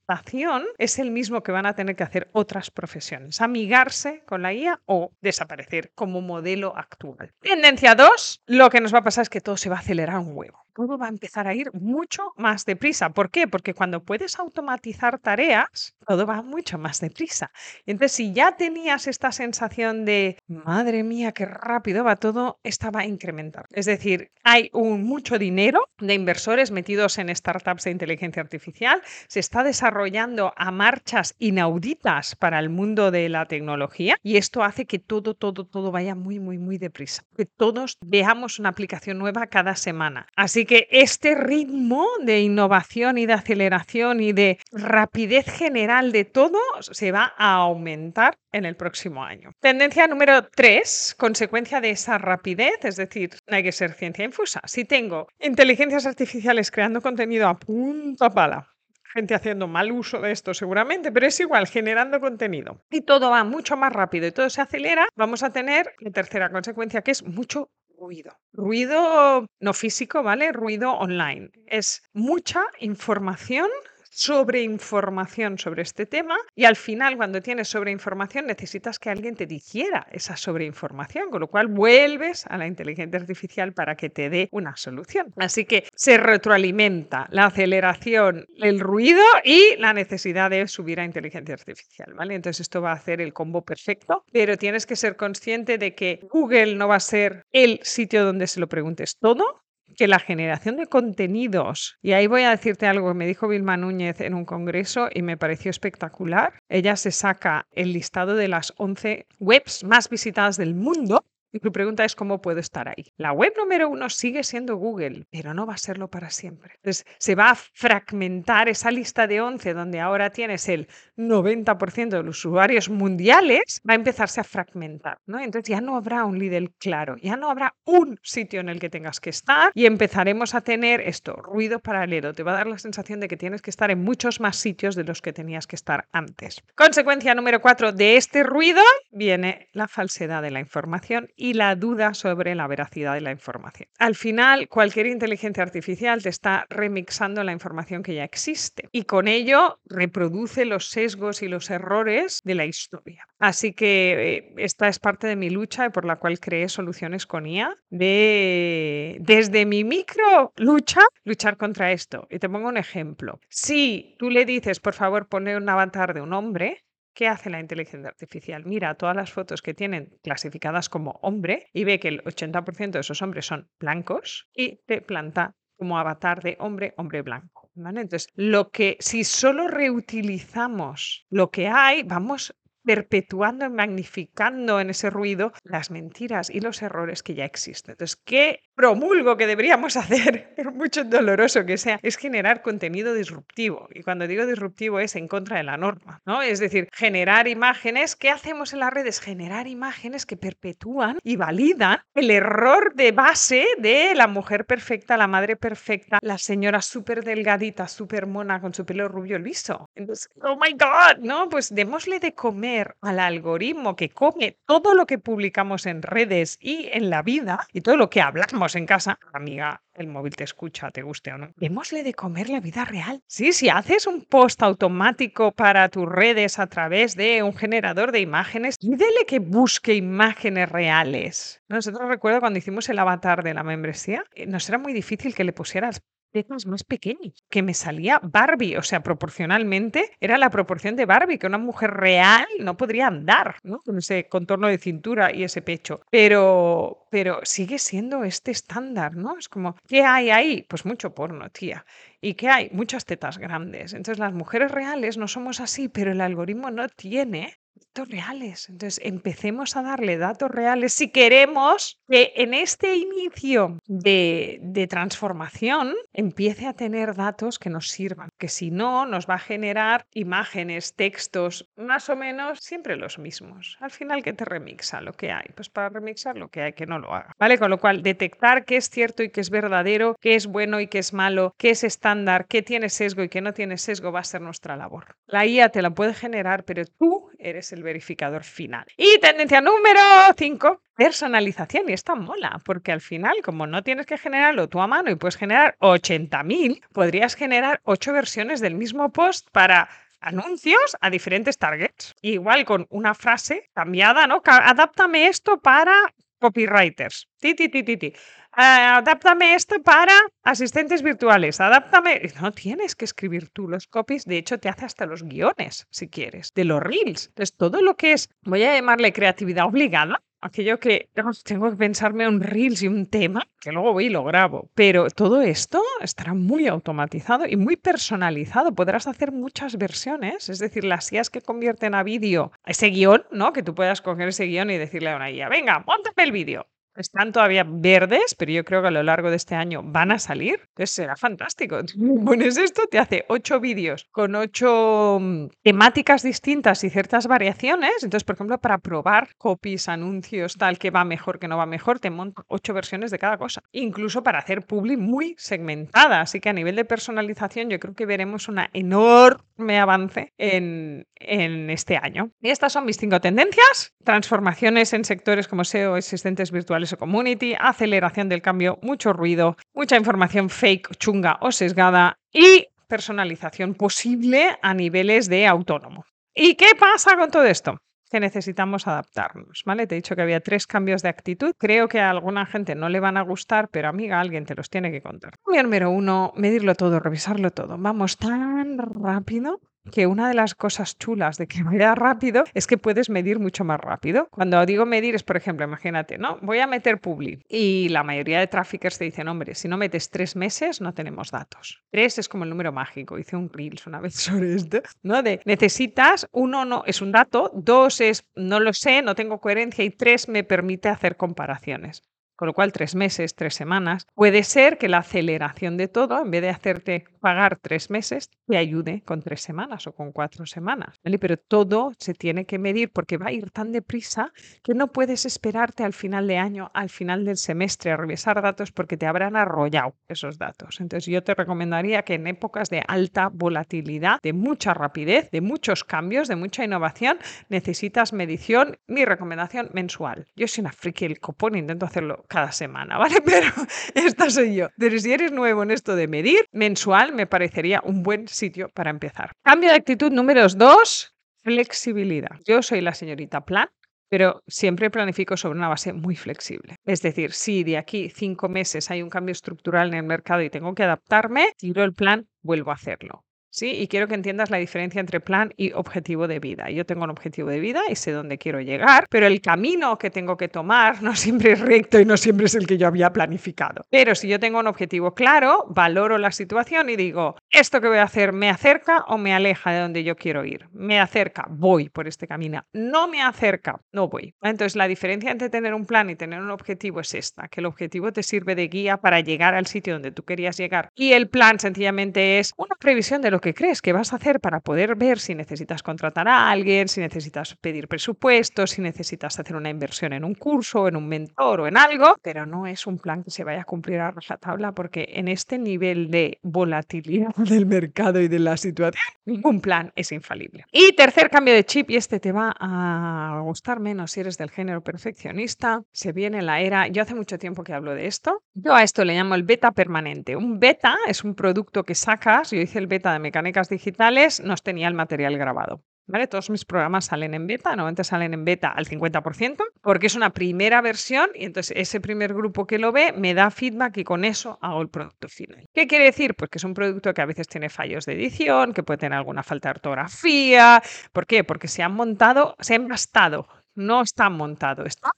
es 0.79 0.99
el 0.99 1.11
mismo 1.11 1.43
que 1.43 1.53
van 1.53 1.67
a 1.67 1.75
tener 1.75 1.97
que 1.97 2.03
hacer 2.03 2.29
otras 2.33 2.71
profesiones, 2.71 3.41
amigarse 3.41 4.23
con 4.27 4.43
la 4.43 4.53
IA 4.53 4.81
o 4.87 5.12
desaparecer 5.21 5.93
como 5.95 6.21
modelo 6.21 6.77
actual. 6.77 7.33
Tendencia 7.41 7.95
2, 7.95 8.43
lo 8.47 8.71
que 8.71 8.81
nos 8.81 8.93
va 8.93 8.99
a 8.99 9.05
pasar 9.05 9.23
es 9.23 9.31
que 9.31 9.41
todo 9.41 9.57
se 9.57 9.71
va 9.71 9.77
a 9.77 9.81
acelerar 9.81 10.19
un 10.19 10.37
huevo 10.37 10.65
todo 10.75 10.99
va 10.99 11.06
a 11.06 11.11
empezar 11.11 11.46
a 11.46 11.55
ir 11.55 11.70
mucho 11.72 12.32
más 12.37 12.64
deprisa. 12.64 13.11
¿Por 13.11 13.31
qué? 13.31 13.46
Porque 13.46 13.75
cuando 13.75 14.02
puedes 14.02 14.38
automatizar 14.38 15.19
tareas, 15.19 15.94
todo 16.06 16.26
va 16.26 16.43
mucho 16.43 16.78
más 16.78 17.00
deprisa. 17.00 17.50
Entonces, 17.87 18.12
si 18.12 18.32
ya 18.32 18.56
tenías 18.56 19.06
esta 19.06 19.32
sensación 19.32 20.05
de, 20.05 20.38
madre 20.49 21.02
mía, 21.02 21.32
qué 21.32 21.46
rápido 21.46 22.05
va 22.05 22.17
todo, 22.17 22.58
esta 22.62 22.90
va 22.90 23.00
a 23.00 23.06
incrementar. 23.06 23.67
Es 23.72 23.87
decir, 23.87 24.31
hay 24.43 24.70
mucho 24.72 25.38
dinero 25.38 25.88
de 25.99 26.14
inversores 26.14 26.70
metidos 26.70 27.19
en 27.19 27.34
startups 27.34 27.84
de 27.84 27.90
inteligencia 27.90 28.43
artificial, 28.43 29.02
se 29.28 29.40
está 29.40 29.62
desarrollando 29.62 30.52
a 30.56 30.70
marchas 30.70 31.34
inauditas 31.38 32.37
para 32.37 32.58
el 32.58 32.70
mundo 32.70 33.11
de 33.11 33.28
la 33.28 33.46
tecnología 33.46 34.16
y 34.23 34.37
esto 34.37 34.62
hace 34.62 34.87
que 34.87 34.99
todo, 34.99 35.34
todo, 35.34 35.64
todo 35.64 35.90
vaya 35.90 36.14
muy, 36.14 36.38
muy, 36.38 36.58
muy 36.58 36.78
deprisa. 36.78 37.23
Que 37.37 37.46
todos 37.46 37.99
veamos 38.00 38.58
una 38.58 38.70
aplicación 38.70 39.19
nueva 39.19 39.46
cada 39.46 39.76
semana. 39.76 40.26
Así 40.37 40.60
Así 40.61 40.67
que 40.67 40.89
este 40.91 41.35
ritmo 41.35 42.07
de 42.23 42.43
innovación 42.43 43.17
y 43.17 43.25
de 43.25 43.33
aceleración 43.33 44.21
y 44.21 44.35
de 44.35 44.59
rapidez 44.71 45.47
general 45.47 46.12
de 46.12 46.27
todo 46.27 46.59
se 46.83 47.12
va 47.12 47.33
a 47.39 47.55
aumentar 47.55 48.37
en 48.53 48.67
el 48.67 48.77
próximo 48.77 49.25
año. 49.25 49.53
Tendencia 49.61 50.07
número 50.07 50.51
tres, 50.55 51.17
consecuencia 51.19 51.81
de 51.81 51.89
esa 51.89 52.19
rapidez, 52.19 52.75
es 52.83 52.97
decir, 52.97 53.31
hay 53.49 53.62
que 53.62 53.73
ser 53.73 53.95
ciencia 53.95 54.23
infusa. 54.23 54.61
Si 54.67 54.85
tengo 54.85 55.29
inteligencias 55.39 56.05
artificiales 56.05 56.71
creando 56.71 57.01
contenido 57.01 57.49
a 57.49 57.59
punta 57.59 58.29
pala, 58.29 58.69
gente 59.15 59.35
haciendo 59.35 59.67
mal 59.67 59.91
uso 59.91 60.21
de 60.21 60.33
esto 60.33 60.53
seguramente, 60.53 61.11
pero 61.11 61.27
es 61.27 61.41
igual, 61.41 61.69
generando 61.69 62.21
contenido. 62.21 62.85
Y 62.91 63.01
todo 63.01 63.31
va 63.31 63.45
mucho 63.45 63.79
más 63.79 63.95
rápido 63.95 64.27
y 64.27 64.33
todo 64.33 64.51
se 64.51 64.61
acelera, 64.61 65.07
vamos 65.17 65.43
a 65.43 65.53
tener 65.53 65.95
la 66.01 66.11
tercera 66.11 66.51
consecuencia 66.51 67.01
que 67.01 67.12
es 67.12 67.23
mucho 67.23 67.71
ruido. 68.00 68.32
Ruido 68.52 69.47
no 69.61 69.75
físico, 69.75 70.23
¿vale? 70.23 70.52
Ruido 70.52 70.93
online. 70.93 71.50
Es 71.67 72.02
mucha 72.12 72.62
información 72.81 73.69
sobre 74.11 74.62
información 74.62 75.57
sobre 75.59 75.83
este 75.83 76.05
tema 76.05 76.37
y 76.55 76.65
al 76.65 76.77
final 76.77 77.17
cuando 77.17 77.41
tienes 77.41 77.69
sobreinformación 77.69 78.47
necesitas 78.47 78.99
que 78.99 79.09
alguien 79.09 79.37
te 79.37 79.47
dijera 79.47 80.07
esa 80.11 80.37
sobreinformación, 80.37 81.31
con 81.31 81.41
lo 81.41 81.47
cual 81.49 81.69
vuelves 81.69 82.45
a 82.49 82.59
la 82.59 82.67
inteligencia 82.67 83.19
artificial 83.19 83.73
para 83.73 83.95
que 83.95 84.11
te 84.11 84.29
dé 84.29 84.49
una 84.53 84.77
solución. 84.77 85.33
Así 85.37 85.65
que 85.65 85.85
se 85.95 86.19
retroalimenta 86.19 87.29
la 87.31 87.47
aceleración, 87.47 88.47
el 88.57 88.81
ruido 88.81 89.23
y 89.45 89.77
la 89.79 89.93
necesidad 89.93 90.51
de 90.51 90.67
subir 90.67 91.01
a 91.01 91.05
inteligencia 91.05 91.55
artificial, 91.55 92.12
¿vale? 92.15 92.35
Entonces 92.35 92.61
esto 92.61 92.83
va 92.83 92.91
a 92.91 92.97
hacer 92.97 93.21
el 93.21 93.33
combo 93.33 93.65
perfecto, 93.65 94.25
pero 94.33 94.57
tienes 94.57 94.87
que 94.87 94.97
ser 94.97 95.17
consciente 95.17 95.79
de 95.79 95.95
que 95.95 96.21
Google 96.31 96.75
no 96.75 96.89
va 96.89 96.97
a 96.97 97.01
ser 97.01 97.45
el 97.53 97.81
sitio 97.83 98.25
donde 98.25 98.47
se 98.47 98.61
lo 98.61 98.69
preguntes 98.69 99.17
todo, 99.19 99.60
que 100.00 100.08
la 100.08 100.19
generación 100.19 100.79
de 100.79 100.87
contenidos, 100.87 101.99
y 102.00 102.12
ahí 102.12 102.26
voy 102.26 102.41
a 102.44 102.50
decirte 102.52 102.87
algo 102.87 103.08
que 103.08 103.19
me 103.19 103.26
dijo 103.26 103.49
Vilma 103.49 103.76
Núñez 103.76 104.23
en 104.23 104.32
un 104.32 104.47
congreso 104.47 105.11
y 105.12 105.20
me 105.20 105.37
pareció 105.37 105.70
espectacular, 105.70 106.55
ella 106.70 106.97
se 106.97 107.11
saca 107.11 107.67
el 107.73 107.93
listado 107.93 108.35
de 108.35 108.49
las 108.49 108.73
11 108.79 109.26
webs 109.41 109.85
más 109.85 110.08
visitadas 110.08 110.56
del 110.56 110.75
mundo 110.75 111.23
y 111.52 111.61
tu 111.61 111.73
pregunta 111.73 112.05
es 112.05 112.14
cómo 112.14 112.41
puedo 112.41 112.61
estar 112.61 112.88
ahí. 112.88 113.12
La 113.17 113.32
web 113.32 113.52
número 113.56 113.88
uno 113.88 114.08
sigue 114.11 114.43
siendo 114.44 114.76
Google, 114.76 115.26
pero 115.31 115.55
no 115.55 115.67
va 115.67 115.75
a 115.75 115.79
serlo 115.79 116.08
para 116.08 116.31
siempre. 116.31 116.75
Entonces, 116.76 117.05
se 117.19 117.35
va 117.35 117.50
a 117.50 117.55
fragmentar 117.55 118.69
esa 118.69 118.91
lista 118.91 119.26
de 119.26 119.41
11 119.41 119.75
donde 119.75 120.00
ahora 120.00 120.31
tienes 120.31 120.69
el 120.69 120.88
90% 121.17 122.08
de 122.08 122.23
los 122.23 122.44
usuarios 122.44 122.88
mundiales, 122.88 123.81
va 123.88 123.94
a 123.94 123.97
empezarse 123.97 124.41
a 124.41 124.44
fragmentar. 124.44 125.19
¿no? 125.26 125.41
Entonces 125.41 125.69
ya 125.69 125.81
no 125.81 125.97
habrá 125.97 126.25
un 126.25 126.38
líder 126.38 126.70
claro, 126.79 127.17
ya 127.17 127.37
no 127.37 127.50
habrá 127.50 127.75
un 127.85 128.19
sitio 128.23 128.61
en 128.61 128.69
el 128.69 128.81
que 128.81 128.91
tengas 128.91 129.20
que 129.20 129.31
estar 129.31 129.73
y 129.75 129.87
empezaremos 129.87 130.55
a 130.55 130.61
tener 130.61 131.00
esto, 131.00 131.35
ruido 131.35 131.81
paralelo. 131.81 132.32
Te 132.32 132.43
va 132.43 132.52
a 132.52 132.56
dar 132.56 132.67
la 132.67 132.79
sensación 132.79 133.20
de 133.20 133.29
que 133.29 133.37
tienes 133.37 133.62
que 133.62 133.70
estar 133.70 133.91
en 133.91 134.02
muchos 134.02 134.41
más 134.41 134.56
sitios 134.56 134.94
de 134.94 135.05
los 135.05 135.23
que 135.23 135.32
tenías 135.32 135.67
que 135.67 135.76
estar 135.76 136.06
antes. 136.12 136.62
Consecuencia 136.75 137.35
número 137.35 137.61
cuatro 137.61 137.93
de 137.93 138.17
este 138.17 138.43
ruido 138.43 138.82
viene 139.11 139.69
la 139.73 139.88
falsedad 139.88 140.43
de 140.43 140.50
la 140.50 140.61
información 140.61 141.29
y 141.40 141.54
la 141.54 141.75
duda 141.75 142.12
sobre 142.12 142.54
la 142.54 142.66
veracidad 142.66 143.14
de 143.14 143.22
la 143.22 143.31
información. 143.31 143.88
Al 143.98 144.14
final, 144.14 144.69
cualquier 144.69 145.06
inteligencia 145.06 145.62
artificial 145.62 146.22
te 146.22 146.28
está 146.28 146.66
remixando 146.69 147.42
la 147.42 147.52
información 147.52 148.02
que 148.02 148.14
ya 148.14 148.25
existe 148.25 148.90
y 148.92 149.04
con 149.04 149.26
ello 149.26 149.81
reproduce 149.87 150.66
los 150.66 150.90
sesgos 150.90 151.42
y 151.42 151.48
los 151.48 151.70
errores 151.70 152.40
de 152.44 152.54
la 152.54 152.66
historia. 152.66 153.26
Así 153.38 153.72
que 153.72 154.37
eh, 154.37 154.54
esta 154.58 154.88
es 154.88 154.98
parte 154.98 155.26
de 155.26 155.37
mi 155.37 155.48
lucha 155.48 155.88
por 155.88 156.04
la 156.04 156.16
cual 156.16 156.38
creé 156.38 156.69
soluciones 156.69 157.26
con 157.26 157.46
IA 157.46 157.75
de 157.88 159.16
desde 159.20 159.64
mi 159.64 159.82
micro 159.82 160.52
lucha 160.56 161.00
luchar 161.25 161.56
contra 161.56 161.90
esto. 161.92 162.26
Y 162.31 162.38
te 162.38 162.50
pongo 162.50 162.69
un 162.69 162.76
ejemplo. 162.76 163.40
Si 163.48 164.14
tú 164.19 164.28
le 164.28 164.44
dices, 164.44 164.78
por 164.78 164.92
favor, 164.92 165.26
pone 165.26 165.56
un 165.56 165.69
avatar 165.69 166.12
de 166.12 166.20
un 166.20 166.34
hombre, 166.34 166.84
¿Qué 167.20 167.28
hace 167.28 167.50
la 167.50 167.61
inteligencia 167.61 168.08
artificial? 168.08 168.64
Mira 168.64 168.94
todas 168.94 169.14
las 169.14 169.31
fotos 169.31 169.61
que 169.61 169.75
tienen 169.75 170.17
clasificadas 170.22 170.88
como 170.88 171.19
hombre 171.20 171.67
y 171.75 171.84
ve 171.84 172.00
que 172.00 172.08
el 172.08 172.25
80% 172.25 172.93
de 172.93 173.00
esos 173.00 173.20
hombres 173.20 173.44
son 173.44 173.69
blancos 173.78 174.49
y 174.55 174.76
te 174.87 175.02
planta 175.02 175.55
como 175.76 175.99
avatar 175.99 176.43
de 176.43 176.56
hombre, 176.61 176.94
hombre 176.96 177.20
blanco. 177.20 177.70
Entonces, 177.76 178.28
lo 178.37 178.70
que 178.70 178.96
si 179.00 179.25
solo 179.25 179.69
reutilizamos 179.69 181.26
lo 181.28 181.50
que 181.50 181.69
hay, 181.69 182.05
vamos 182.05 182.55
perpetuando 182.85 183.67
y 183.67 183.71
magnificando 183.71 184.81
en 184.81 184.91
ese 184.91 185.11
ruido 185.11 185.53
las 185.65 185.91
mentiras 185.91 186.50
y 186.50 186.61
los 186.61 186.82
errores 186.82 187.23
que 187.23 187.35
ya 187.35 187.44
existen. 187.44 187.93
Entonces, 187.93 188.17
¿qué 188.17 188.62
promulgo 188.75 189.37
que 189.37 189.47
deberíamos 189.47 189.97
hacer, 189.97 190.55
por 190.56 190.73
mucho 190.73 191.05
doloroso 191.05 191.65
que 191.65 191.79
sea, 191.79 191.99
es 192.03 192.17
generar 192.17 192.62
contenido 192.62 193.15
disruptivo? 193.15 193.88
Y 193.94 194.03
cuando 194.03 194.27
digo 194.27 194.47
disruptivo 194.47 195.00
es 195.00 195.17
en 195.17 195.29
contra 195.29 195.59
de 195.59 195.65
la 195.65 195.77
norma, 195.77 196.21
¿no? 196.25 196.43
Es 196.43 196.61
decir, 196.61 196.88
generar 196.93 197.49
imágenes. 197.49 198.17
¿Qué 198.17 198.31
hacemos 198.31 198.73
en 198.73 198.81
las 198.81 198.93
redes? 198.93 199.21
Generar 199.21 199.67
imágenes 199.67 200.26
que 200.26 200.37
perpetúan 200.37 201.19
y 201.23 201.37
validan 201.37 202.00
el 202.15 202.31
error 202.31 202.94
de 202.94 203.12
base 203.12 203.67
de 203.79 204.15
la 204.15 204.26
mujer 204.26 204.65
perfecta, 204.65 205.17
la 205.17 205.26
madre 205.26 205.56
perfecta, 205.56 206.19
la 206.23 206.38
señora 206.38 206.83
súper 206.83 207.25
delgadita, 207.25 207.88
súper 207.88 208.26
mona 208.26 208.61
con 208.61 208.75
su 208.75 208.85
pelo 208.85 209.09
rubio 209.09 209.38
liso. 209.38 209.88
Entonces, 209.94 210.29
oh 210.43 210.56
my 210.56 210.73
God, 210.73 211.23
¿no? 211.23 211.49
Pues 211.49 211.75
démosle 211.75 212.21
de 212.21 212.35
comer 212.35 212.69
al 213.00 213.20
algoritmo 213.20 213.96
que 213.96 214.11
come 214.11 214.58
todo 214.67 214.94
lo 214.94 215.06
que 215.06 215.19
publicamos 215.19 215.87
en 215.87 216.02
redes 216.02 216.58
y 216.61 216.88
en 216.93 217.11
la 217.11 217.22
vida 217.22 217.67
y 217.72 217.81
todo 217.81 217.96
lo 217.96 218.11
que 218.11 218.20
hablamos 218.20 218.76
en 218.76 218.87
casa, 218.87 219.19
amiga, 219.32 219.82
el 219.94 220.06
móvil 220.06 220.34
te 220.34 220.44
escucha, 220.44 220.90
te 220.90 221.02
guste 221.02 221.32
o 221.32 221.38
no, 221.38 221.52
démosle 221.56 222.02
de 222.02 222.14
comer 222.14 222.49
la 222.49 222.61
vida 222.61 222.84
real. 222.84 223.22
Sí, 223.26 223.52
si 223.52 223.69
haces 223.69 224.06
un 224.06 224.25
post 224.25 224.62
automático 224.62 225.52
para 225.52 225.88
tus 225.88 226.08
redes 226.08 226.58
a 226.58 226.67
través 226.67 227.17
de 227.17 227.43
un 227.43 227.55
generador 227.55 228.12
de 228.12 228.20
imágenes, 228.20 228.78
pídele 228.78 229.26
que 229.26 229.38
busque 229.38 229.94
imágenes 229.94 230.69
reales. 230.69 231.62
Nosotros 231.69 232.08
recuerdo 232.08 232.40
cuando 232.40 232.58
hicimos 232.58 232.88
el 232.88 232.99
avatar 232.99 233.43
de 233.43 233.55
la 233.55 233.62
membresía, 233.62 234.25
eh, 234.34 234.46
nos 234.46 234.69
era 234.69 234.78
muy 234.78 234.93
difícil 234.93 235.34
que 235.34 235.44
le 235.44 235.52
pusieras 235.52 236.02
tetas 236.31 236.67
más 236.67 236.85
pequeños, 236.85 237.44
que 237.49 237.62
me 237.62 237.75
salía 237.75 238.21
Barbie, 238.23 238.77
o 238.77 238.82
sea, 238.82 239.03
proporcionalmente 239.03 240.11
era 240.21 240.38
la 240.38 240.50
proporción 240.50 240.97
de 240.97 241.06
Barbie, 241.06 241.38
que 241.38 241.47
una 241.47 241.59
mujer 241.59 241.93
real 241.93 242.47
no 242.59 242.77
podría 242.77 243.06
andar, 243.06 243.56
¿no? 243.62 243.81
Con 243.82 243.99
ese 243.99 244.29
contorno 244.29 244.69
de 244.69 244.79
cintura 244.79 245.35
y 245.35 245.44
ese 245.44 245.62
pecho. 245.62 246.00
Pero, 246.11 247.06
pero 247.11 247.41
sigue 247.44 247.79
siendo 247.79 248.25
este 248.25 248.50
estándar, 248.50 249.17
¿no? 249.17 249.37
Es 249.38 249.49
como, 249.49 249.77
¿qué 249.87 250.03
hay 250.03 250.31
ahí? 250.31 250.67
Pues 250.69 250.85
mucho 250.85 251.15
porno, 251.15 251.50
tía. 251.50 251.85
¿Y 252.21 252.35
qué 252.35 252.49
hay? 252.49 252.71
Muchas 252.73 253.04
tetas 253.04 253.38
grandes. 253.38 253.93
Entonces 253.95 254.19
las 254.19 254.33
mujeres 254.33 254.71
reales 254.71 255.16
no 255.16 255.28
somos 255.28 255.61
así, 255.61 255.88
pero 255.88 256.12
el 256.12 256.21
algoritmo 256.21 256.71
no 256.71 256.88
tiene 256.88 257.60
datos 257.80 258.08
reales. 258.08 258.68
Entonces, 258.68 259.00
empecemos 259.04 259.76
a 259.76 259.82
darle 259.82 260.16
datos 260.16 260.50
reales 260.50 260.92
si 260.92 261.10
queremos 261.10 262.00
que 262.08 262.32
en 262.37 262.54
este 262.54 262.96
inicio 262.96 263.78
de, 263.87 264.58
de, 264.62 264.87
transformación 264.87 265.94
empiece 266.12 266.66
a 266.66 266.75
tener 266.75 267.14
datos 267.14 267.58
que 267.58 267.70
nos 267.70 267.88
sirvan, 267.88 268.28
que 268.38 268.49
si 268.49 268.70
no, 268.70 269.06
nos 269.06 269.28
va 269.28 269.34
a 269.34 269.38
generar 269.38 270.06
imágenes, 270.12 270.94
textos, 270.94 271.68
más 271.76 272.08
o 272.08 272.16
menos 272.16 272.58
siempre 272.60 272.96
los 272.96 273.18
mismos. 273.18 273.76
Al 273.80 273.90
final, 273.90 274.22
que 274.22 274.32
te 274.32 274.44
remixa 274.44 275.00
lo 275.00 275.12
que 275.12 275.32
hay? 275.32 275.46
Pues 275.54 275.68
para 275.68 275.88
remixar 275.88 276.37
lo 276.37 276.49
que 276.49 276.62
hay, 276.62 276.72
que 276.72 276.87
no 276.87 276.99
lo 276.99 277.14
haga. 277.14 277.34
¿Vale? 277.38 277.58
Con 277.58 277.70
lo 277.70 277.78
cual, 277.78 278.02
detectar 278.02 278.64
qué 278.64 278.76
es 278.76 278.90
cierto 278.90 279.22
y 279.22 279.30
qué 279.30 279.40
es 279.40 279.50
verdadero, 279.50 280.16
qué 280.20 280.34
es 280.34 280.46
bueno 280.46 280.80
y 280.80 280.87
qué 280.87 280.99
es 280.99 281.12
malo, 281.12 281.54
qué 281.56 281.70
es 281.70 281.84
estándar, 281.84 282.46
qué 282.46 282.62
tiene 282.62 282.88
sesgo 282.88 283.22
y 283.22 283.28
qué 283.28 283.40
no 283.40 283.52
tiene 283.52 283.78
sesgo 283.78 284.12
va 284.12 284.20
a 284.20 284.25
ser 284.25 284.40
nuestra 284.40 284.76
labor. 284.76 285.16
La 285.26 285.46
IA 285.46 285.70
te 285.70 285.82
la 285.82 285.90
puede 285.90 286.14
generar, 286.14 286.64
pero 286.64 286.84
tú 286.84 287.30
eres 287.38 287.70
el 287.73 287.83
verificador 287.83 288.45
final. 288.45 288.87
Y 288.97 289.19
tendencia 289.19 289.61
número 289.61 290.00
5, 290.37 290.83
personalización. 290.95 291.89
Y 291.89 291.93
esta 291.93 292.15
mola, 292.15 292.61
porque 292.65 292.93
al 292.93 293.00
final, 293.00 293.37
como 293.43 293.67
no 293.67 293.83
tienes 293.83 294.07
que 294.07 294.19
generarlo 294.19 294.69
tú 294.69 294.81
a 294.81 294.87
mano 294.87 295.11
y 295.11 295.17
puedes 295.17 295.37
generar 295.37 295.77
80.000, 295.81 296.83
podrías 296.93 297.35
generar 297.35 297.81
8 297.85 298.12
versiones 298.12 298.61
del 298.61 298.75
mismo 298.75 299.11
post 299.12 299.49
para 299.53 299.89
anuncios 300.21 300.97
a 301.00 301.11
diferentes 301.11 301.59
targets. 301.59 302.15
Igual 302.21 302.65
con 302.65 302.87
una 302.91 303.15
frase 303.15 303.71
cambiada, 303.75 304.27
¿no? 304.27 304.43
Adáptame 304.45 305.29
esto 305.29 305.61
para 305.61 305.95
copywriters. 306.39 307.29
Ti, 307.39 307.55
ti, 307.55 307.69
ti, 307.69 307.83
ti. 307.83 308.15
Uh, 308.57 308.99
adáptame 308.99 309.54
esto 309.54 309.80
para 309.83 310.12
asistentes 310.42 311.02
virtuales. 311.02 311.61
Adáptame. 311.61 312.21
No 312.40 312.50
tienes 312.50 312.97
que 312.97 313.04
escribir 313.04 313.49
tú 313.50 313.69
los 313.69 313.87
copies. 313.87 314.25
De 314.25 314.38
hecho, 314.38 314.59
te 314.59 314.69
hace 314.69 314.85
hasta 314.85 315.07
los 315.07 315.23
guiones, 315.23 315.87
si 315.90 316.09
quieres, 316.09 316.52
de 316.54 316.64
los 316.64 316.83
reels. 316.83 317.28
Entonces, 317.28 317.57
todo 317.57 317.80
lo 317.80 317.97
que 317.97 318.12
es, 318.12 318.28
voy 318.42 318.64
a 318.64 318.75
llamarle 318.75 319.12
creatividad 319.12 319.66
obligada, 319.66 320.23
aquello 320.40 320.80
que 320.80 321.11
tengo 321.45 321.71
que 321.71 321.76
pensarme 321.76 322.26
un 322.26 322.40
reels 322.40 322.83
y 322.83 322.88
un 322.88 323.07
tema, 323.07 323.47
que 323.61 323.71
luego 323.71 323.92
voy 323.92 324.07
y 324.07 324.11
lo 324.11 324.25
grabo. 324.25 324.69
Pero 324.75 325.09
todo 325.11 325.42
esto 325.42 325.80
estará 326.00 326.35
muy 326.35 326.66
automatizado 326.66 327.47
y 327.47 327.57
muy 327.57 327.76
personalizado. 327.76 328.75
Podrás 328.75 329.07
hacer 329.07 329.30
muchas 329.30 329.76
versiones, 329.76 330.49
es 330.49 330.59
decir, 330.59 330.85
las 330.85 331.12
IAs 331.12 331.30
que 331.30 331.40
convierten 331.40 331.95
a 331.95 332.02
vídeo 332.02 332.50
ese 332.66 332.88
guion, 332.88 333.25
¿no? 333.30 333.52
Que 333.52 333.62
tú 333.62 333.76
puedas 333.76 334.02
coger 334.02 334.28
ese 334.28 334.47
guion 334.47 334.71
y 334.71 334.78
decirle 334.78 335.11
a 335.11 335.16
una 335.16 335.30
IA, 335.30 335.49
venga, 335.49 335.85
montame 335.87 336.25
el 336.25 336.33
vídeo 336.33 336.66
están 337.00 337.33
todavía 337.33 337.64
verdes, 337.66 338.35
pero 338.38 338.52
yo 338.52 338.64
creo 338.64 338.83
que 338.83 338.88
a 338.88 338.92
lo 338.92 339.02
largo 339.02 339.30
de 339.30 339.37
este 339.37 339.54
año 339.54 339.83
van 339.83 340.12
a 340.12 340.19
salir. 340.19 340.61
Entonces 340.69 340.90
será 340.90 341.16
fantástico. 341.16 341.78
pones 342.25 342.57
esto, 342.57 342.83
te 342.90 342.99
hace 342.99 343.25
ocho 343.28 343.61
vídeos 343.61 344.07
con 344.11 344.35
ocho 344.35 345.19
mm, 345.21 345.47
temáticas 345.62 346.23
distintas 346.23 346.85
y 346.85 346.90
ciertas 346.90 347.26
variaciones. 347.26 348.02
Entonces, 348.02 348.25
por 348.25 348.35
ejemplo, 348.35 348.59
para 348.59 348.78
probar 348.78 349.30
copies, 349.37 349.88
anuncios, 349.88 350.57
tal, 350.57 350.78
que 350.78 350.90
va 350.90 351.04
mejor, 351.04 351.38
que 351.38 351.49
no 351.49 351.57
va 351.57 351.66
mejor, 351.66 352.00
te 352.00 352.11
monta 352.11 352.42
ocho 352.49 352.75
versiones 352.75 353.11
de 353.11 353.19
cada 353.19 353.38
cosa. 353.38 353.62
Incluso 353.73 354.23
para 354.23 354.38
hacer 354.38 354.62
publi 354.62 354.97
muy 354.97 355.35
segmentada. 355.38 356.21
Así 356.21 356.40
que 356.40 356.49
a 356.49 356.52
nivel 356.52 356.76
de 356.76 356.85
personalización, 356.85 357.71
yo 357.71 357.78
creo 357.78 357.95
que 357.95 358.07
veremos 358.07 358.49
una 358.49 358.71
enorme 358.73 359.78
avance 359.78 360.33
en, 360.38 361.07
en 361.16 361.71
este 361.71 361.97
año. 361.97 362.30
Y 362.40 362.50
estas 362.50 362.73
son 362.73 362.85
mis 362.85 362.97
cinco 362.97 363.21
tendencias. 363.21 363.95
Transformaciones 364.04 364.92
en 364.92 365.04
sectores 365.04 365.49
como 365.49 365.64
SEO, 365.64 365.95
asistentes 365.95 366.50
virtuales 366.50 366.89
community, 366.97 367.54
aceleración 367.59 368.28
del 368.28 368.42
cambio, 368.42 368.78
mucho 368.82 369.12
ruido, 369.12 369.56
mucha 369.75 369.97
información 369.97 370.50
fake, 370.50 370.97
chunga 370.97 371.38
o 371.40 371.52
sesgada 371.52 372.18
y 372.32 372.68
personalización 372.88 373.75
posible 373.75 374.59
a 374.62 374.75
niveles 374.75 375.28
de 375.28 375.47
autónomo. 375.47 376.04
¿Y 376.35 376.54
qué 376.54 376.70
pasa 376.78 377.16
con 377.16 377.30
todo 377.30 377.44
esto? 377.44 377.78
que 378.11 378.20
necesitamos 378.20 378.88
adaptarnos, 378.88 379.62
¿vale? 379.64 379.87
Te 379.87 379.94
he 379.94 379.99
dicho 379.99 380.16
que 380.16 380.23
había 380.23 380.40
tres 380.40 380.66
cambios 380.66 381.00
de 381.02 381.09
actitud. 381.09 381.54
Creo 381.56 381.88
que 381.88 382.00
a 382.00 382.11
alguna 382.11 382.44
gente 382.44 382.75
no 382.75 382.88
le 382.88 382.99
van 382.99 383.16
a 383.16 383.23
gustar, 383.23 383.68
pero 383.68 383.88
amiga, 383.88 384.20
alguien 384.20 384.44
te 384.44 384.56
los 384.56 384.68
tiene 384.68 384.90
que 384.90 385.00
contar. 385.00 385.35
Cambio 385.44 385.62
número 385.62 385.90
uno, 385.90 386.32
medirlo 386.35 386.75
todo, 386.75 386.99
revisarlo 386.99 387.52
todo. 387.52 387.78
Vamos 387.78 388.16
tan 388.16 388.78
rápido 388.78 389.61
que 389.92 390.06
una 390.06 390.28
de 390.28 390.34
las 390.34 390.54
cosas 390.54 390.99
chulas 390.99 391.37
de 391.37 391.46
que 391.46 391.62
vaya 391.64 391.94
rápido 391.94 392.44
es 392.54 392.66
que 392.66 392.78
puedes 392.78 393.10
medir 393.10 393.38
mucho 393.38 393.64
más 393.64 393.80
rápido. 393.80 394.28
Cuando 394.30 394.64
digo 394.66 394.87
medir 394.87 395.14
es, 395.14 395.22
por 395.22 395.37
ejemplo, 395.37 395.66
imagínate, 395.66 396.18
¿no? 396.18 396.38
Voy 396.42 396.60
a 396.60 396.66
meter 396.66 397.00
Publi 397.00 397.42
y 397.49 397.88
la 397.88 398.02
mayoría 398.02 398.40
de 398.40 398.46
traffickers 398.46 398.99
te 398.99 399.04
dicen, 399.04 399.28
hombre, 399.28 399.54
si 399.54 399.68
no 399.68 399.76
metes 399.76 400.10
tres 400.10 400.37
meses 400.37 400.80
no 400.80 400.94
tenemos 400.94 401.30
datos. 401.30 401.82
Tres 401.90 402.18
es 402.18 402.28
como 402.28 402.44
el 402.44 402.50
número 402.50 402.72
mágico. 402.72 403.18
Hice 403.18 403.37
un 403.37 403.50
Reels 403.52 403.87
una 403.87 404.00
vez 404.00 404.14
sobre 404.16 404.54
esto, 404.54 404.80
¿no? 405.02 405.22
De 405.22 405.40
necesitas, 405.44 406.26
uno 406.32 406.64
no 406.64 406.84
es 406.87 407.00
un 407.02 407.12
dato, 407.12 407.50
dos 407.54 408.00
es 408.00 408.25
no 408.34 408.60
lo 408.60 408.72
sé, 408.72 409.02
no 409.02 409.14
tengo 409.14 409.40
coherencia 409.40 409.84
y 409.84 409.90
tres 409.90 410.28
me 410.28 410.44
permite 410.44 410.88
hacer 410.88 411.16
comparaciones 411.16 412.02
con 412.40 412.47
lo 412.47 412.54
cual 412.54 412.73
tres 412.73 412.94
meses, 412.94 413.35
tres 413.35 413.54
semanas. 413.54 414.06
Puede 414.14 414.44
ser 414.44 414.78
que 414.78 414.88
la 414.88 414.99
aceleración 414.99 415.76
de 415.76 415.88
todo, 415.88 416.23
en 416.23 416.30
vez 416.30 416.40
de 416.40 416.49
hacerte 416.49 417.04
pagar 417.20 417.59
tres 417.61 417.90
meses, 417.90 418.30
te 418.47 418.56
ayude 418.56 419.02
con 419.04 419.20
tres 419.20 419.42
semanas 419.42 419.87
o 419.87 419.92
con 419.92 420.11
cuatro 420.11 420.47
semanas. 420.47 420.97
Pero 421.02 421.37
todo 421.37 421.92
se 421.99 422.14
tiene 422.14 422.47
que 422.47 422.59
medir 422.59 422.92
porque 422.92 423.18
va 423.18 423.26
a 423.26 423.32
ir 423.32 423.50
tan 423.50 423.73
deprisa 423.73 424.32
que 424.62 424.73
no 424.73 424.87
puedes 424.87 425.26
esperarte 425.26 425.85
al 425.85 425.92
final 425.92 426.26
de 426.26 426.38
año, 426.38 426.70
al 426.73 426.88
final 426.88 427.26
del 427.26 427.37
semestre, 427.37 427.90
a 427.90 427.99
revisar 427.99 428.40
datos 428.40 428.73
porque 428.73 428.97
te 428.97 429.04
habrán 429.04 429.37
arrollado 429.37 429.97
esos 430.09 430.38
datos. 430.38 430.80
Entonces 430.80 431.12
yo 431.12 431.23
te 431.23 431.35
recomendaría 431.35 432.04
que 432.04 432.14
en 432.14 432.26
épocas 432.26 432.70
de 432.70 432.82
alta 432.88 433.28
volatilidad, 433.30 434.18
de 434.23 434.32
mucha 434.32 434.73
rapidez, 434.73 435.30
de 435.30 435.42
muchos 435.42 435.85
cambios, 435.85 436.26
de 436.26 436.37
mucha 436.37 436.64
innovación, 436.64 437.18
necesitas 437.50 438.14
medición. 438.14 438.78
Mi 438.87 439.04
recomendación 439.04 439.68
mensual. 439.75 440.26
Yo 440.37 440.49
soy 440.49 440.62
una 440.62 440.73
friki 440.73 441.04
el 441.04 441.20
copón, 441.20 441.54
intento 441.54 441.85
hacerlo 441.85 442.25
cada 442.30 442.52
semana, 442.52 442.96
¿vale? 442.96 443.20
Pero 443.25 443.49
esta 443.94 444.30
soy 444.30 444.54
yo. 444.54 444.68
Pero 444.78 444.99
si 444.99 445.12
eres 445.12 445.32
nuevo 445.32 445.62
en 445.64 445.72
esto 445.72 445.96
de 445.96 446.06
medir, 446.06 446.46
mensual 446.52 447.12
me 447.12 447.26
parecería 447.26 447.82
un 447.84 448.02
buen 448.02 448.28
sitio 448.28 448.70
para 448.72 448.90
empezar. 448.90 449.32
Cambio 449.42 449.70
de 449.70 449.76
actitud 449.76 450.10
número 450.12 450.46
dos, 450.49 451.12
flexibilidad. 451.42 452.38
Yo 452.46 452.62
soy 452.62 452.80
la 452.80 452.94
señorita 452.94 453.44
plan, 453.44 453.68
pero 454.08 454.42
siempre 454.46 454.90
planifico 454.90 455.37
sobre 455.37 455.58
una 455.58 455.68
base 455.68 455.92
muy 455.92 456.16
flexible. 456.16 456.76
Es 456.84 457.02
decir, 457.02 457.32
si 457.32 457.64
de 457.64 457.78
aquí 457.78 458.10
cinco 458.10 458.49
meses 458.49 458.90
hay 458.90 459.02
un 459.02 459.10
cambio 459.10 459.32
estructural 459.32 459.88
en 459.88 459.94
el 459.94 460.04
mercado 460.04 460.42
y 460.42 460.50
tengo 460.50 460.75
que 460.75 460.84
adaptarme, 460.84 461.52
tiro 461.56 461.84
el 461.84 461.94
plan, 461.94 462.28
vuelvo 462.42 462.70
a 462.70 462.75
hacerlo. 462.75 463.25
¿Sí? 463.50 463.71
Y 463.80 463.88
quiero 463.88 464.09
que 464.09 464.14
entiendas 464.14 464.50
la 464.50 464.59
diferencia 464.59 465.00
entre 465.00 465.21
plan 465.21 465.52
y 465.57 465.73
objetivo 465.73 466.28
de 466.28 466.40
vida. 466.40 466.71
Yo 466.71 466.87
tengo 466.87 467.04
un 467.04 467.11
objetivo 467.11 467.49
de 467.49 467.61
vida 467.61 467.83
y 467.88 467.97
sé 467.97 468.12
dónde 468.12 468.38
quiero 468.38 468.61
llegar, 468.61 469.07
pero 469.11 469.26
el 469.26 469.40
camino 469.40 469.99
que 469.99 470.11
tengo 470.11 470.37
que 470.37 470.49
tomar 470.49 471.02
no 471.02 471.14
siempre 471.14 471.52
es 471.52 471.61
recto 471.61 472.00
y 472.00 472.04
no 472.04 472.16
siempre 472.16 472.47
es 472.47 472.54
el 472.54 472.66
que 472.66 472.78
yo 472.78 472.87
había 472.87 473.12
planificado. 473.12 473.85
Pero 473.90 474.14
si 474.14 474.28
yo 474.28 474.40
tengo 474.40 474.61
un 474.61 474.66
objetivo 474.66 475.14
claro, 475.14 475.66
valoro 475.69 476.19
la 476.19 476.33
situación 476.33 476.90
y 476.90 476.97
digo, 476.97 477.37
¿esto 477.50 477.80
que 477.80 477.88
voy 477.88 477.99
a 477.99 478.04
hacer 478.04 478.33
me 478.33 478.50
acerca 478.50 479.04
o 479.09 479.19
me 479.19 479.35
aleja 479.35 479.73
de 479.73 479.80
donde 479.80 480.04
yo 480.04 480.16
quiero 480.16 480.45
ir? 480.45 480.69
Me 480.73 481.00
acerca, 481.00 481.47
voy 481.50 481.88
por 481.88 482.09
este 482.09 482.26
camino. 482.26 482.64
No 482.73 483.09
me 483.09 483.23
acerca, 483.23 483.80
no 483.92 484.09
voy. 484.09 484.35
Entonces, 484.42 484.76
la 484.76 484.88
diferencia 484.88 485.30
entre 485.30 485.50
tener 485.50 485.75
un 485.75 485.87
plan 485.87 486.11
y 486.11 486.16
tener 486.16 486.40
un 486.40 486.50
objetivo 486.50 487.00
es 487.00 487.14
esta, 487.14 487.49
que 487.49 487.61
el 487.61 487.66
objetivo 487.66 488.12
te 488.12 488.23
sirve 488.23 488.54
de 488.54 488.69
guía 488.69 488.97
para 488.99 489.21
llegar 489.21 489.54
al 489.54 489.66
sitio 489.66 489.95
donde 489.95 490.12
tú 490.12 490.25
querías 490.25 490.57
llegar 490.57 490.90
y 490.95 491.12
el 491.12 491.28
plan 491.28 491.59
sencillamente 491.59 492.38
es 492.38 492.52
una 492.57 492.75
previsión 492.78 493.23
de 493.23 493.30
lo 493.30 493.39
que 493.40 493.54
crees 493.54 493.82
que 493.82 493.92
vas 493.92 494.12
a 494.12 494.16
hacer 494.16 494.40
para 494.40 494.61
poder 494.61 494.97
ver 494.97 495.18
si 495.18 495.35
necesitas 495.35 495.82
contratar 495.82 496.28
a 496.28 496.50
alguien, 496.50 496.88
si 496.88 497.00
necesitas 497.00 497.56
pedir 497.56 497.88
presupuestos, 497.88 498.70
si 498.73 498.82
necesitas 498.82 499.38
hacer 499.38 499.56
una 499.56 499.70
inversión 499.70 500.12
en 500.12 500.25
un 500.25 500.35
curso, 500.35 500.88
en 500.88 500.97
un 500.97 501.09
mentor 501.09 501.61
o 501.61 501.66
en 501.66 501.76
algo, 501.76 502.16
pero 502.23 502.47
no 502.47 502.66
es 502.66 502.87
un 502.87 502.99
plan 502.99 503.23
que 503.23 503.30
se 503.30 503.44
vaya 503.44 503.62
a 503.62 503.64
cumplir 503.64 504.00
a 504.00 504.12
tabla 504.40 504.73
porque 504.73 505.06
en 505.14 505.28
este 505.28 505.59
nivel 505.59 506.11
de 506.11 506.38
volatilidad 506.42 507.35
del 507.37 507.66
mercado 507.66 508.20
y 508.20 508.28
de 508.28 508.38
la 508.38 508.56
situación, 508.56 509.02
ningún 509.25 509.61
plan 509.61 509.92
es 509.97 510.12
infalible. 510.12 510.64
Y 510.73 510.92
tercer 510.94 511.30
cambio 511.30 511.54
de 511.54 511.64
chip, 511.64 511.90
y 511.90 511.97
este 511.97 512.20
te 512.20 512.32
va 512.32 512.54
a 512.59 513.40
gustar 513.42 513.80
menos 513.80 514.12
si 514.12 514.20
eres 514.20 514.38
del 514.38 514.50
género 514.50 514.82
perfeccionista, 514.82 515.82
se 515.92 516.12
viene 516.12 516.42
la 516.42 516.61
era, 516.61 516.88
yo 516.88 517.02
hace 517.02 517.14
mucho 517.14 517.38
tiempo 517.38 517.64
que 517.64 517.73
hablo 517.73 517.94
de 517.94 518.06
esto, 518.06 518.42
yo 518.54 518.75
a 518.75 518.82
esto 518.82 519.04
le 519.04 519.14
llamo 519.14 519.35
el 519.35 519.42
beta 519.42 519.73
permanente. 519.73 520.37
Un 520.37 520.59
beta 520.59 520.97
es 521.06 521.25
un 521.25 521.35
producto 521.35 521.85
que 521.85 521.94
sacas, 521.94 522.50
yo 522.50 522.59
hice 522.59 522.78
el 522.78 522.87
beta 522.87 523.12
de 523.12 523.18
mecánicas 523.30 523.68
digitales, 523.68 524.40
nos 524.40 524.64
tenía 524.64 524.88
el 524.88 524.94
material 524.94 525.38
grabado. 525.38 525.84
¿Vale? 526.06 526.26
Todos 526.26 526.50
mis 526.50 526.64
programas 526.64 527.04
salen 527.04 527.34
en 527.34 527.46
beta, 527.46 527.70
normalmente 527.70 528.02
salen 528.02 528.34
en 528.34 528.44
beta 528.44 528.70
al 528.70 528.84
50%, 528.84 529.62
porque 529.80 530.08
es 530.08 530.16
una 530.16 530.30
primera 530.30 530.80
versión 530.80 531.30
y 531.37 531.44
entonces 531.44 531.72
ese 531.76 532.00
primer 532.00 532.34
grupo 532.34 532.66
que 532.66 532.80
lo 532.80 532.90
ve 532.90 533.12
me 533.16 533.32
da 533.32 533.52
feedback 533.52 533.99
y 533.99 534.02
con 534.02 534.25
eso 534.25 534.58
hago 534.60 534.82
el 534.82 534.88
producto 534.88 535.28
final. 535.28 535.66
¿Qué 535.72 535.87
quiere 535.87 536.06
decir? 536.06 536.34
Pues 536.34 536.50
que 536.50 536.58
es 536.58 536.64
un 536.64 536.75
producto 536.75 537.14
que 537.14 537.22
a 537.22 537.26
veces 537.26 537.46
tiene 537.46 537.68
fallos 537.68 538.06
de 538.06 538.14
edición, 538.14 538.72
que 538.72 538.82
puede 538.82 538.99
tener 538.99 539.16
alguna 539.16 539.44
falta 539.44 539.68
de 539.68 539.76
ortografía. 539.76 540.82
¿Por 541.12 541.26
qué? 541.28 541.44
Porque 541.44 541.68
se 541.68 541.84
han 541.84 541.92
montado, 541.92 542.56
se 542.58 542.75
han 542.75 542.88
bastado, 542.88 543.46
no 543.76 544.02
está 544.02 544.30
montado, 544.30 544.87
está 544.87 545.10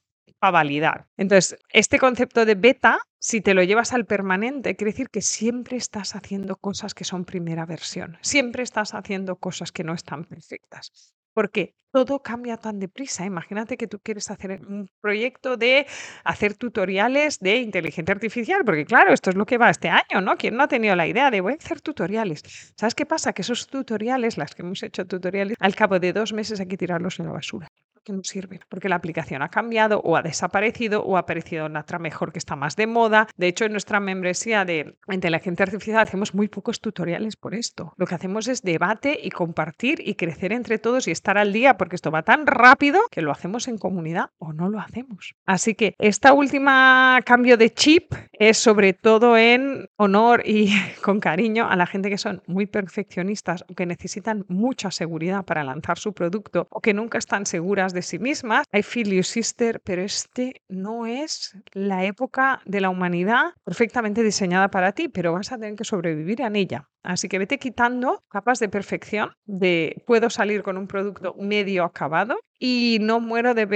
para 0.42 0.50
validar. 0.50 1.06
Entonces, 1.16 1.56
este 1.68 2.00
concepto 2.00 2.44
de 2.44 2.56
beta, 2.56 2.98
si 3.20 3.40
te 3.40 3.54
lo 3.54 3.62
llevas 3.62 3.92
al 3.92 4.06
permanente, 4.06 4.74
quiere 4.74 4.90
decir 4.90 5.08
que 5.08 5.22
siempre 5.22 5.76
estás 5.76 6.16
haciendo 6.16 6.56
cosas 6.56 6.94
que 6.94 7.04
son 7.04 7.24
primera 7.24 7.64
versión, 7.64 8.18
siempre 8.22 8.64
estás 8.64 8.92
haciendo 8.92 9.36
cosas 9.36 9.70
que 9.70 9.84
no 9.84 9.94
están 9.94 10.24
perfectas. 10.24 11.14
Porque 11.32 11.76
todo 11.92 12.22
cambia 12.22 12.56
tan 12.56 12.80
deprisa. 12.80 13.24
Imagínate 13.24 13.76
que 13.76 13.86
tú 13.86 14.00
quieres 14.00 14.32
hacer 14.32 14.60
un 14.66 14.88
proyecto 15.00 15.56
de 15.56 15.86
hacer 16.24 16.54
tutoriales 16.54 17.38
de 17.38 17.58
inteligencia 17.58 18.12
artificial, 18.12 18.62
porque 18.64 18.84
claro, 18.84 19.12
esto 19.14 19.30
es 19.30 19.36
lo 19.36 19.46
que 19.46 19.58
va 19.58 19.70
este 19.70 19.90
año, 19.90 20.20
¿no? 20.20 20.36
¿Quién 20.36 20.56
no 20.56 20.64
ha 20.64 20.68
tenido 20.68 20.96
la 20.96 21.06
idea 21.06 21.30
de 21.30 21.40
voy 21.40 21.52
a 21.52 21.56
hacer 21.56 21.80
tutoriales? 21.80 22.42
¿Sabes 22.76 22.96
qué 22.96 23.06
pasa? 23.06 23.32
Que 23.32 23.42
esos 23.42 23.68
tutoriales, 23.68 24.36
las 24.38 24.56
que 24.56 24.62
hemos 24.62 24.82
hecho 24.82 25.06
tutoriales, 25.06 25.56
al 25.60 25.76
cabo 25.76 26.00
de 26.00 26.12
dos 26.12 26.32
meses 26.32 26.58
hay 26.58 26.66
que 26.66 26.76
tirarlos 26.76 27.20
en 27.20 27.26
la 27.26 27.32
basura 27.32 27.68
que 28.04 28.12
no 28.12 28.22
sirven, 28.24 28.60
porque 28.68 28.88
la 28.88 28.96
aplicación 28.96 29.42
ha 29.42 29.48
cambiado 29.48 30.00
o 30.00 30.16
ha 30.16 30.22
desaparecido 30.22 31.02
o 31.04 31.16
ha 31.16 31.20
aparecido 31.20 31.66
otra 31.66 31.98
mejor 31.98 32.32
que 32.32 32.38
está 32.38 32.56
más 32.56 32.76
de 32.76 32.86
moda. 32.86 33.28
De 33.36 33.48
hecho, 33.48 33.64
en 33.64 33.72
nuestra 33.72 34.00
membresía 34.00 34.64
de 34.64 34.96
inteligencia 35.10 35.64
artificial 35.64 35.98
hacemos 35.98 36.34
muy 36.34 36.48
pocos 36.48 36.80
tutoriales 36.80 37.36
por 37.36 37.54
esto. 37.54 37.94
Lo 37.96 38.06
que 38.06 38.14
hacemos 38.14 38.48
es 38.48 38.62
debate 38.62 39.18
y 39.22 39.30
compartir 39.30 40.00
y 40.04 40.14
crecer 40.14 40.52
entre 40.52 40.78
todos 40.78 41.08
y 41.08 41.10
estar 41.10 41.38
al 41.38 41.52
día, 41.52 41.76
porque 41.76 41.96
esto 41.96 42.10
va 42.10 42.22
tan 42.22 42.46
rápido 42.46 43.00
que 43.10 43.22
lo 43.22 43.30
hacemos 43.30 43.68
en 43.68 43.78
comunidad 43.78 44.30
o 44.38 44.52
no 44.52 44.68
lo 44.68 44.80
hacemos. 44.80 45.34
Así 45.46 45.74
que 45.74 45.94
esta 45.98 46.32
última 46.32 47.20
cambio 47.24 47.56
de 47.56 47.70
chip 47.70 48.12
es 48.32 48.58
sobre 48.58 48.92
todo 48.92 49.36
en 49.36 49.88
honor 49.96 50.42
y 50.44 50.72
con 51.02 51.20
cariño 51.20 51.68
a 51.68 51.76
la 51.76 51.86
gente 51.86 52.10
que 52.10 52.18
son 52.18 52.42
muy 52.46 52.66
perfeccionistas 52.66 53.64
o 53.68 53.74
que 53.74 53.86
necesitan 53.86 54.44
mucha 54.48 54.90
seguridad 54.90 55.44
para 55.44 55.64
lanzar 55.64 55.98
su 55.98 56.12
producto 56.12 56.66
o 56.70 56.80
que 56.80 56.94
nunca 56.94 57.18
están 57.18 57.46
seguras 57.46 57.91
de 57.92 58.02
sí 58.02 58.18
mismas. 58.18 58.66
I 58.72 58.82
feel 58.82 59.12
you 59.12 59.22
sister, 59.22 59.80
pero 59.84 60.02
este 60.02 60.62
no 60.68 61.06
es 61.06 61.56
la 61.72 62.04
época 62.04 62.60
de 62.64 62.80
la 62.80 62.90
humanidad 62.90 63.52
perfectamente 63.64 64.22
diseñada 64.22 64.70
para 64.70 64.92
ti, 64.92 65.08
pero 65.08 65.32
vas 65.32 65.52
a 65.52 65.58
tener 65.58 65.76
que 65.76 65.84
sobrevivir 65.84 66.40
en 66.40 66.56
ella. 66.56 66.88
Así 67.02 67.28
que 67.28 67.38
vete 67.38 67.58
quitando 67.58 68.24
capas 68.28 68.60
de 68.60 68.68
perfección, 68.68 69.32
de 69.44 70.02
puedo 70.06 70.30
salir 70.30 70.62
con 70.62 70.76
un 70.76 70.86
producto 70.86 71.34
medio 71.38 71.84
acabado 71.84 72.36
y 72.58 72.98
no 73.00 73.20
muero 73.20 73.54
de 73.54 73.66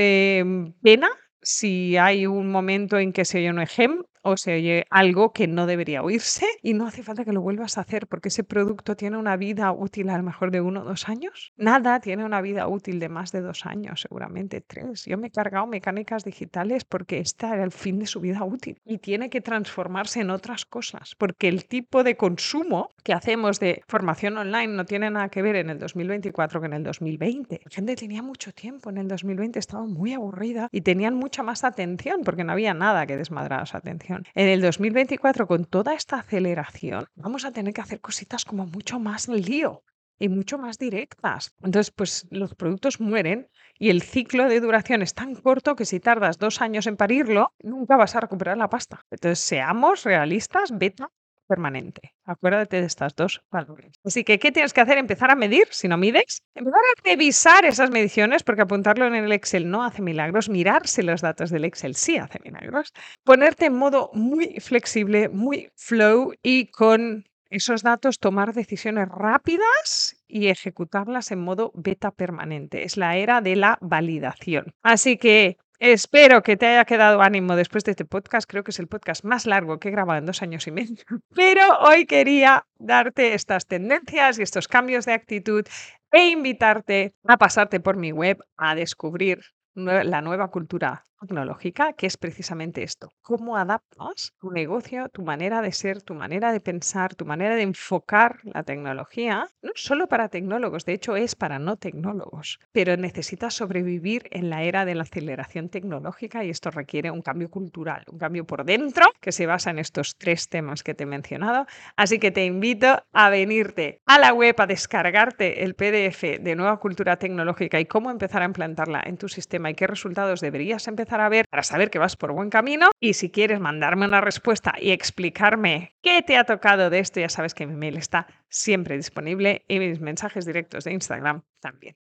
pena 0.83 1.09
si 1.43 1.97
hay 1.97 2.27
un 2.27 2.51
momento 2.51 2.99
en 2.99 3.13
que 3.13 3.25
se 3.25 3.53
no 3.53 3.63
ejem 3.63 4.03
o 4.27 4.37
se 4.37 4.55
oye 4.55 4.87
algo 4.91 5.33
que 5.33 5.47
no 5.47 5.67
debería 5.67 6.03
oírse 6.03 6.47
y 6.63 6.75
no 6.75 6.87
hace 6.87 7.03
falta 7.03 7.25
que 7.25 7.33
lo 7.33 7.41
vuelvas 7.41 7.79
a 7.79 7.83
hacer 7.83 8.07
porque 8.07 8.29
ese 8.29 8.45
producto 8.45 8.97
tiene 8.97 9.17
una 9.17 9.37
vida 9.37 9.71
útil 9.73 10.11
a 10.11 10.17
lo 10.17 10.23
mejor 10.23 10.51
de 10.51 10.61
uno 10.61 10.83
o 10.83 10.85
dos 10.85 11.09
años. 11.09 11.53
Nada 11.57 12.01
tiene 12.01 12.25
una 12.25 12.41
vida 12.41 12.69
útil 12.69 12.99
de 12.99 13.09
más 13.09 13.33
de 13.33 13.41
dos 13.41 13.67
años, 13.67 14.01
seguramente 14.01 14.61
tres. 14.61 15.05
Yo 15.07 15.17
me 15.17 15.29
he 15.29 15.31
cargado 15.31 15.67
mecánicas 15.67 16.25
digitales 16.25 16.85
porque 16.85 17.19
este 17.19 17.47
era 17.47 17.65
el 17.65 17.73
fin 17.73 17.99
de 17.99 18.07
su 18.07 18.21
vida 18.21 18.45
útil 18.45 18.81
y 18.85 18.99
tiene 18.99 19.31
que 19.31 19.41
transformarse 19.41 20.21
en 20.21 20.31
otras 20.31 20.65
cosas 20.65 21.15
porque 21.17 21.49
el 21.49 21.67
tipo 21.67 22.03
de 22.03 22.17
consumo 22.17 22.91
que 23.03 23.13
hacemos 23.13 23.61
de 23.61 23.83
formación 23.87 24.37
online 24.39 24.69
no 24.69 24.85
tiene 24.85 25.11
nada 25.11 25.29
que 25.29 25.43
ver 25.43 25.57
en 25.57 25.71
el 25.71 25.79
2024 25.79 26.61
que 26.61 26.67
en 26.67 26.73
el 26.73 26.83
2020. 26.83 27.61
La 27.65 27.71
gente 27.71 27.97
tenía 27.97 28.23
mucho 28.23 28.53
tiempo 28.53 28.91
en 28.91 28.99
el 28.99 29.09
2020, 29.09 29.59
estaba 29.59 29.85
muy 29.85 30.13
aburrida 30.13 30.69
y 30.73 30.81
tenían 30.81 31.15
mucha 31.15 31.43
más 31.43 31.65
atención 31.65 32.23
porque 32.25 32.45
no 32.45 32.53
había 32.53 32.75
nada 32.75 33.07
que 33.07 33.17
desmadrar 33.17 33.67
su 33.67 33.77
atención. 33.77 34.16
En 34.35 34.49
el 34.49 34.61
2024, 34.61 35.47
con 35.47 35.65
toda 35.65 35.95
esta 35.95 36.19
aceleración, 36.19 37.07
vamos 37.15 37.45
a 37.45 37.53
tener 37.53 37.73
que 37.73 37.81
hacer 37.81 38.01
cositas 38.01 38.45
como 38.45 38.67
mucho 38.67 38.99
más 38.99 39.29
lío 39.29 39.83
y 40.19 40.29
mucho 40.29 40.59
más 40.59 40.79
directas. 40.79 41.55
Entonces, 41.63 41.93
pues 41.95 42.27
los 42.31 42.55
productos 42.55 43.01
mueren 43.01 43.49
y 43.79 43.91
el 43.91 44.03
ciclo 44.03 44.49
de 44.49 44.61
duración 44.61 45.03
es 45.03 45.15
tan 45.15 45.35
corto 45.35 45.77
que 45.77 45.85
si 45.85 46.01
tardas 46.01 46.39
dos 46.39 46.61
años 46.61 46.87
en 46.87 46.97
parirlo, 46.97 47.53
nunca 47.63 47.97
vas 47.97 48.17
a 48.17 48.21
recuperar 48.21 48.57
la 48.57 48.71
pasta. 48.71 49.05
Entonces, 49.11 49.41
seamos 49.41 50.05
realistas, 50.05 50.77
beta 50.77 51.11
permanente. 51.47 52.13
Acuérdate 52.25 52.81
de 52.81 52.87
estas 52.87 53.15
dos 53.15 53.43
valores. 53.51 53.93
Así 54.05 54.25
que, 54.25 54.39
¿qué 54.39 54.53
tienes 54.53 54.73
que 54.73 54.81
hacer? 54.81 54.99
Empezar 54.99 55.31
a 55.31 55.37
medir, 55.37 55.69
si 55.71 55.89
no 55.89 55.97
mides. 55.97 56.43
Empezar 56.55 56.81
a 56.81 57.09
revisar 57.09 57.65
esas 57.65 57.91
mediciones, 57.91 58.43
porque 58.43 58.63
apuntarlo 58.63 59.07
en 59.07 59.15
el 59.15 59.33
Excel 59.33 59.71
no 59.71 59.85
hace 59.85 60.03
milagros. 60.03 60.49
Mirar 60.49 60.87
si 60.87 61.03
los 61.03 61.21
datos 61.21 61.51
del 61.51 61.65
Excel 61.65 61.95
sí 61.95 62.17
hace 62.17 62.39
milagros. 62.45 62.93
Ponerte 63.25 63.67
en 63.67 63.75
modo 63.75 64.11
muy 64.13 64.61
flexible, 64.61 65.29
muy 65.29 65.71
flow 65.77 66.35
y 66.43 66.67
con 66.67 67.25
esos 67.51 67.83
datos 67.83 68.19
tomar 68.19 68.53
decisiones 68.53 69.09
rápidas 69.09 70.17
y 70.27 70.49
ejecutarlas 70.49 71.31
en 71.31 71.41
modo 71.41 71.73
beta 71.75 72.11
permanente. 72.11 72.85
Es 72.85 72.97
la 72.97 73.17
era 73.17 73.41
de 73.41 73.57
la 73.57 73.79
validación. 73.81 74.75
Así 74.83 75.17
que 75.17 75.57
espero 75.79 76.43
que 76.43 76.57
te 76.57 76.67
haya 76.67 76.85
quedado 76.85 77.23
ánimo 77.23 77.57
después 77.57 77.85
de 77.85 77.93
este 77.93 78.05
podcast. 78.05 78.49
Creo 78.49 78.65
que 78.65 78.71
es 78.71 78.79
el 78.79 78.89
podcast 78.89 79.25
más 79.25 79.47
largo 79.47 79.79
que 79.79 79.89
he 79.89 79.93
grabado 79.93 80.19
en 80.19 80.27
dos 80.27 80.43
años 80.43 80.67
y 80.67 80.71
medio. 80.71 81.05
Pero 81.35 81.79
hoy 81.81 82.07
quería 82.07 82.67
darte 82.79 83.35
estas 83.35 83.67
tendencias 83.67 84.39
y 84.39 84.43
estos 84.43 84.69
cambios 84.69 85.07
de 85.07 85.13
actitud 85.13 85.65
e 86.13 86.29
invitarte 86.29 87.15
a 87.27 87.37
pasarte 87.37 87.81
por 87.81 87.97
mi 87.97 88.13
web 88.13 88.39
a 88.57 88.75
descubrir 88.75 89.41
la 89.75 90.23
nueva 90.23 90.49
cultura 90.49 91.05
tecnológica, 91.21 91.93
que 91.93 92.07
es 92.07 92.17
precisamente 92.17 92.83
esto, 92.83 93.13
cómo 93.23 93.57
adaptas 93.57 94.33
tu 94.39 94.51
negocio, 94.51 95.09
tu 95.09 95.23
manera 95.23 95.63
de 95.63 95.73
ser, 95.73 96.03
tu 96.03 96.15
manera 96.15 96.53
de 96.53 96.61
pensar, 96.61 97.15
tu 97.15 97.25
manera 97.25 97.57
de 97.57 97.63
enfocar 97.63 98.41
la 98.45 98.63
tecnología, 98.63 99.49
no 99.63 99.73
solo 99.75 100.09
para 100.09 100.29
tecnólogos, 100.29 100.85
de 100.85 100.95
hecho 100.95 101.17
es 101.17 101.35
para 101.35 101.59
no 101.59 101.77
tecnólogos, 101.77 102.59
pero 102.73 102.97
necesitas 102.97 103.55
sobrevivir 103.55 104.29
en 104.31 104.51
la 104.51 104.63
era 104.63 104.85
de 104.85 104.95
la 104.95 105.03
aceleración 105.03 105.69
tecnológica 105.69 106.45
y 106.45 106.51
esto 106.51 106.71
requiere 106.71 107.11
un 107.11 107.23
cambio 107.23 107.51
cultural, 107.51 108.05
un 108.11 108.19
cambio 108.19 108.45
por 108.45 108.65
dentro 108.65 109.07
que 109.21 109.33
se 109.33 109.47
basa 109.47 109.71
en 109.71 109.79
estos 109.79 110.17
tres 110.17 110.49
temas 110.49 110.83
que 110.83 110.95
te 110.95 111.05
he 111.05 111.07
mencionado. 111.07 111.67
Así 111.97 112.19
que 112.19 112.31
te 112.31 112.45
invito 112.45 113.03
a 113.13 113.31
venirte 113.31 114.01
a 114.07 114.19
la 114.19 114.33
web, 114.33 114.55
a 114.59 114.67
descargarte 114.67 115.65
el 115.65 115.75
PDF 115.75 116.41
de 116.41 116.55
Nueva 116.57 116.79
Cultura 116.79 117.17
Tecnológica 117.17 117.81
y 117.81 117.87
cómo 117.87 118.11
empezar 118.11 118.43
a 118.43 118.47
implantarla 118.47 119.03
en 119.05 119.17
tu 119.17 119.29
sistema 119.29 119.71
y 119.71 119.75
qué 119.75 119.87
resultados 119.87 120.41
deberías 120.41 120.89
a 121.13 121.29
ver 121.29 121.47
para 121.49 121.63
saber 121.63 121.91
que 121.91 121.99
vas 121.99 122.17
por 122.17 122.33
buen 122.33 122.51
camino. 122.51 122.91
Y 123.01 123.15
si 123.15 123.31
quieres 123.31 123.61
mandarme 123.61 124.07
una 124.07 124.21
respuesta 124.21 124.75
y 124.81 124.91
explicarme 124.91 125.97
qué 126.03 126.23
te 126.23 126.37
ha 126.37 126.45
tocado 126.45 126.91
de 126.91 126.99
esto, 126.99 127.21
ya 127.21 127.29
sabes 127.29 127.55
que 127.55 127.67
mi 127.67 127.75
mail 127.75 127.97
está 127.97 128.27
siempre 128.49 128.97
disponible 128.97 129.65
y 129.69 129.79
mis 129.79 130.01
mensajes 130.01 130.45
directos 130.45 130.85
de 130.85 130.93
Instagram 130.93 131.43
también. 131.61 131.97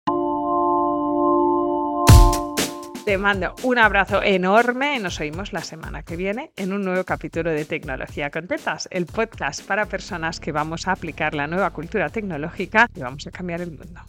Te 3.06 3.18
mando 3.18 3.56
un 3.64 3.80
abrazo 3.80 4.22
enorme. 4.22 5.00
Nos 5.00 5.20
oímos 5.20 5.54
la 5.54 5.62
semana 5.62 6.04
que 6.04 6.16
viene 6.16 6.52
en 6.56 6.72
un 6.72 6.84
nuevo 6.84 7.04
capítulo 7.04 7.50
de 7.50 7.66
Tecnología 7.66 8.30
con 8.30 8.48
Tetas, 8.48 8.88
el 8.92 9.08
podcast 9.08 9.66
para 9.66 9.88
personas 9.88 10.40
que 10.40 10.52
vamos 10.52 10.88
a 10.88 10.92
aplicar 10.92 11.34
la 11.34 11.48
nueva 11.48 11.72
cultura 11.72 12.10
tecnológica 12.10 12.88
y 12.96 13.00
vamos 13.00 13.26
a 13.26 13.32
cambiar 13.32 13.62
el 13.62 13.72
mundo. 13.72 14.02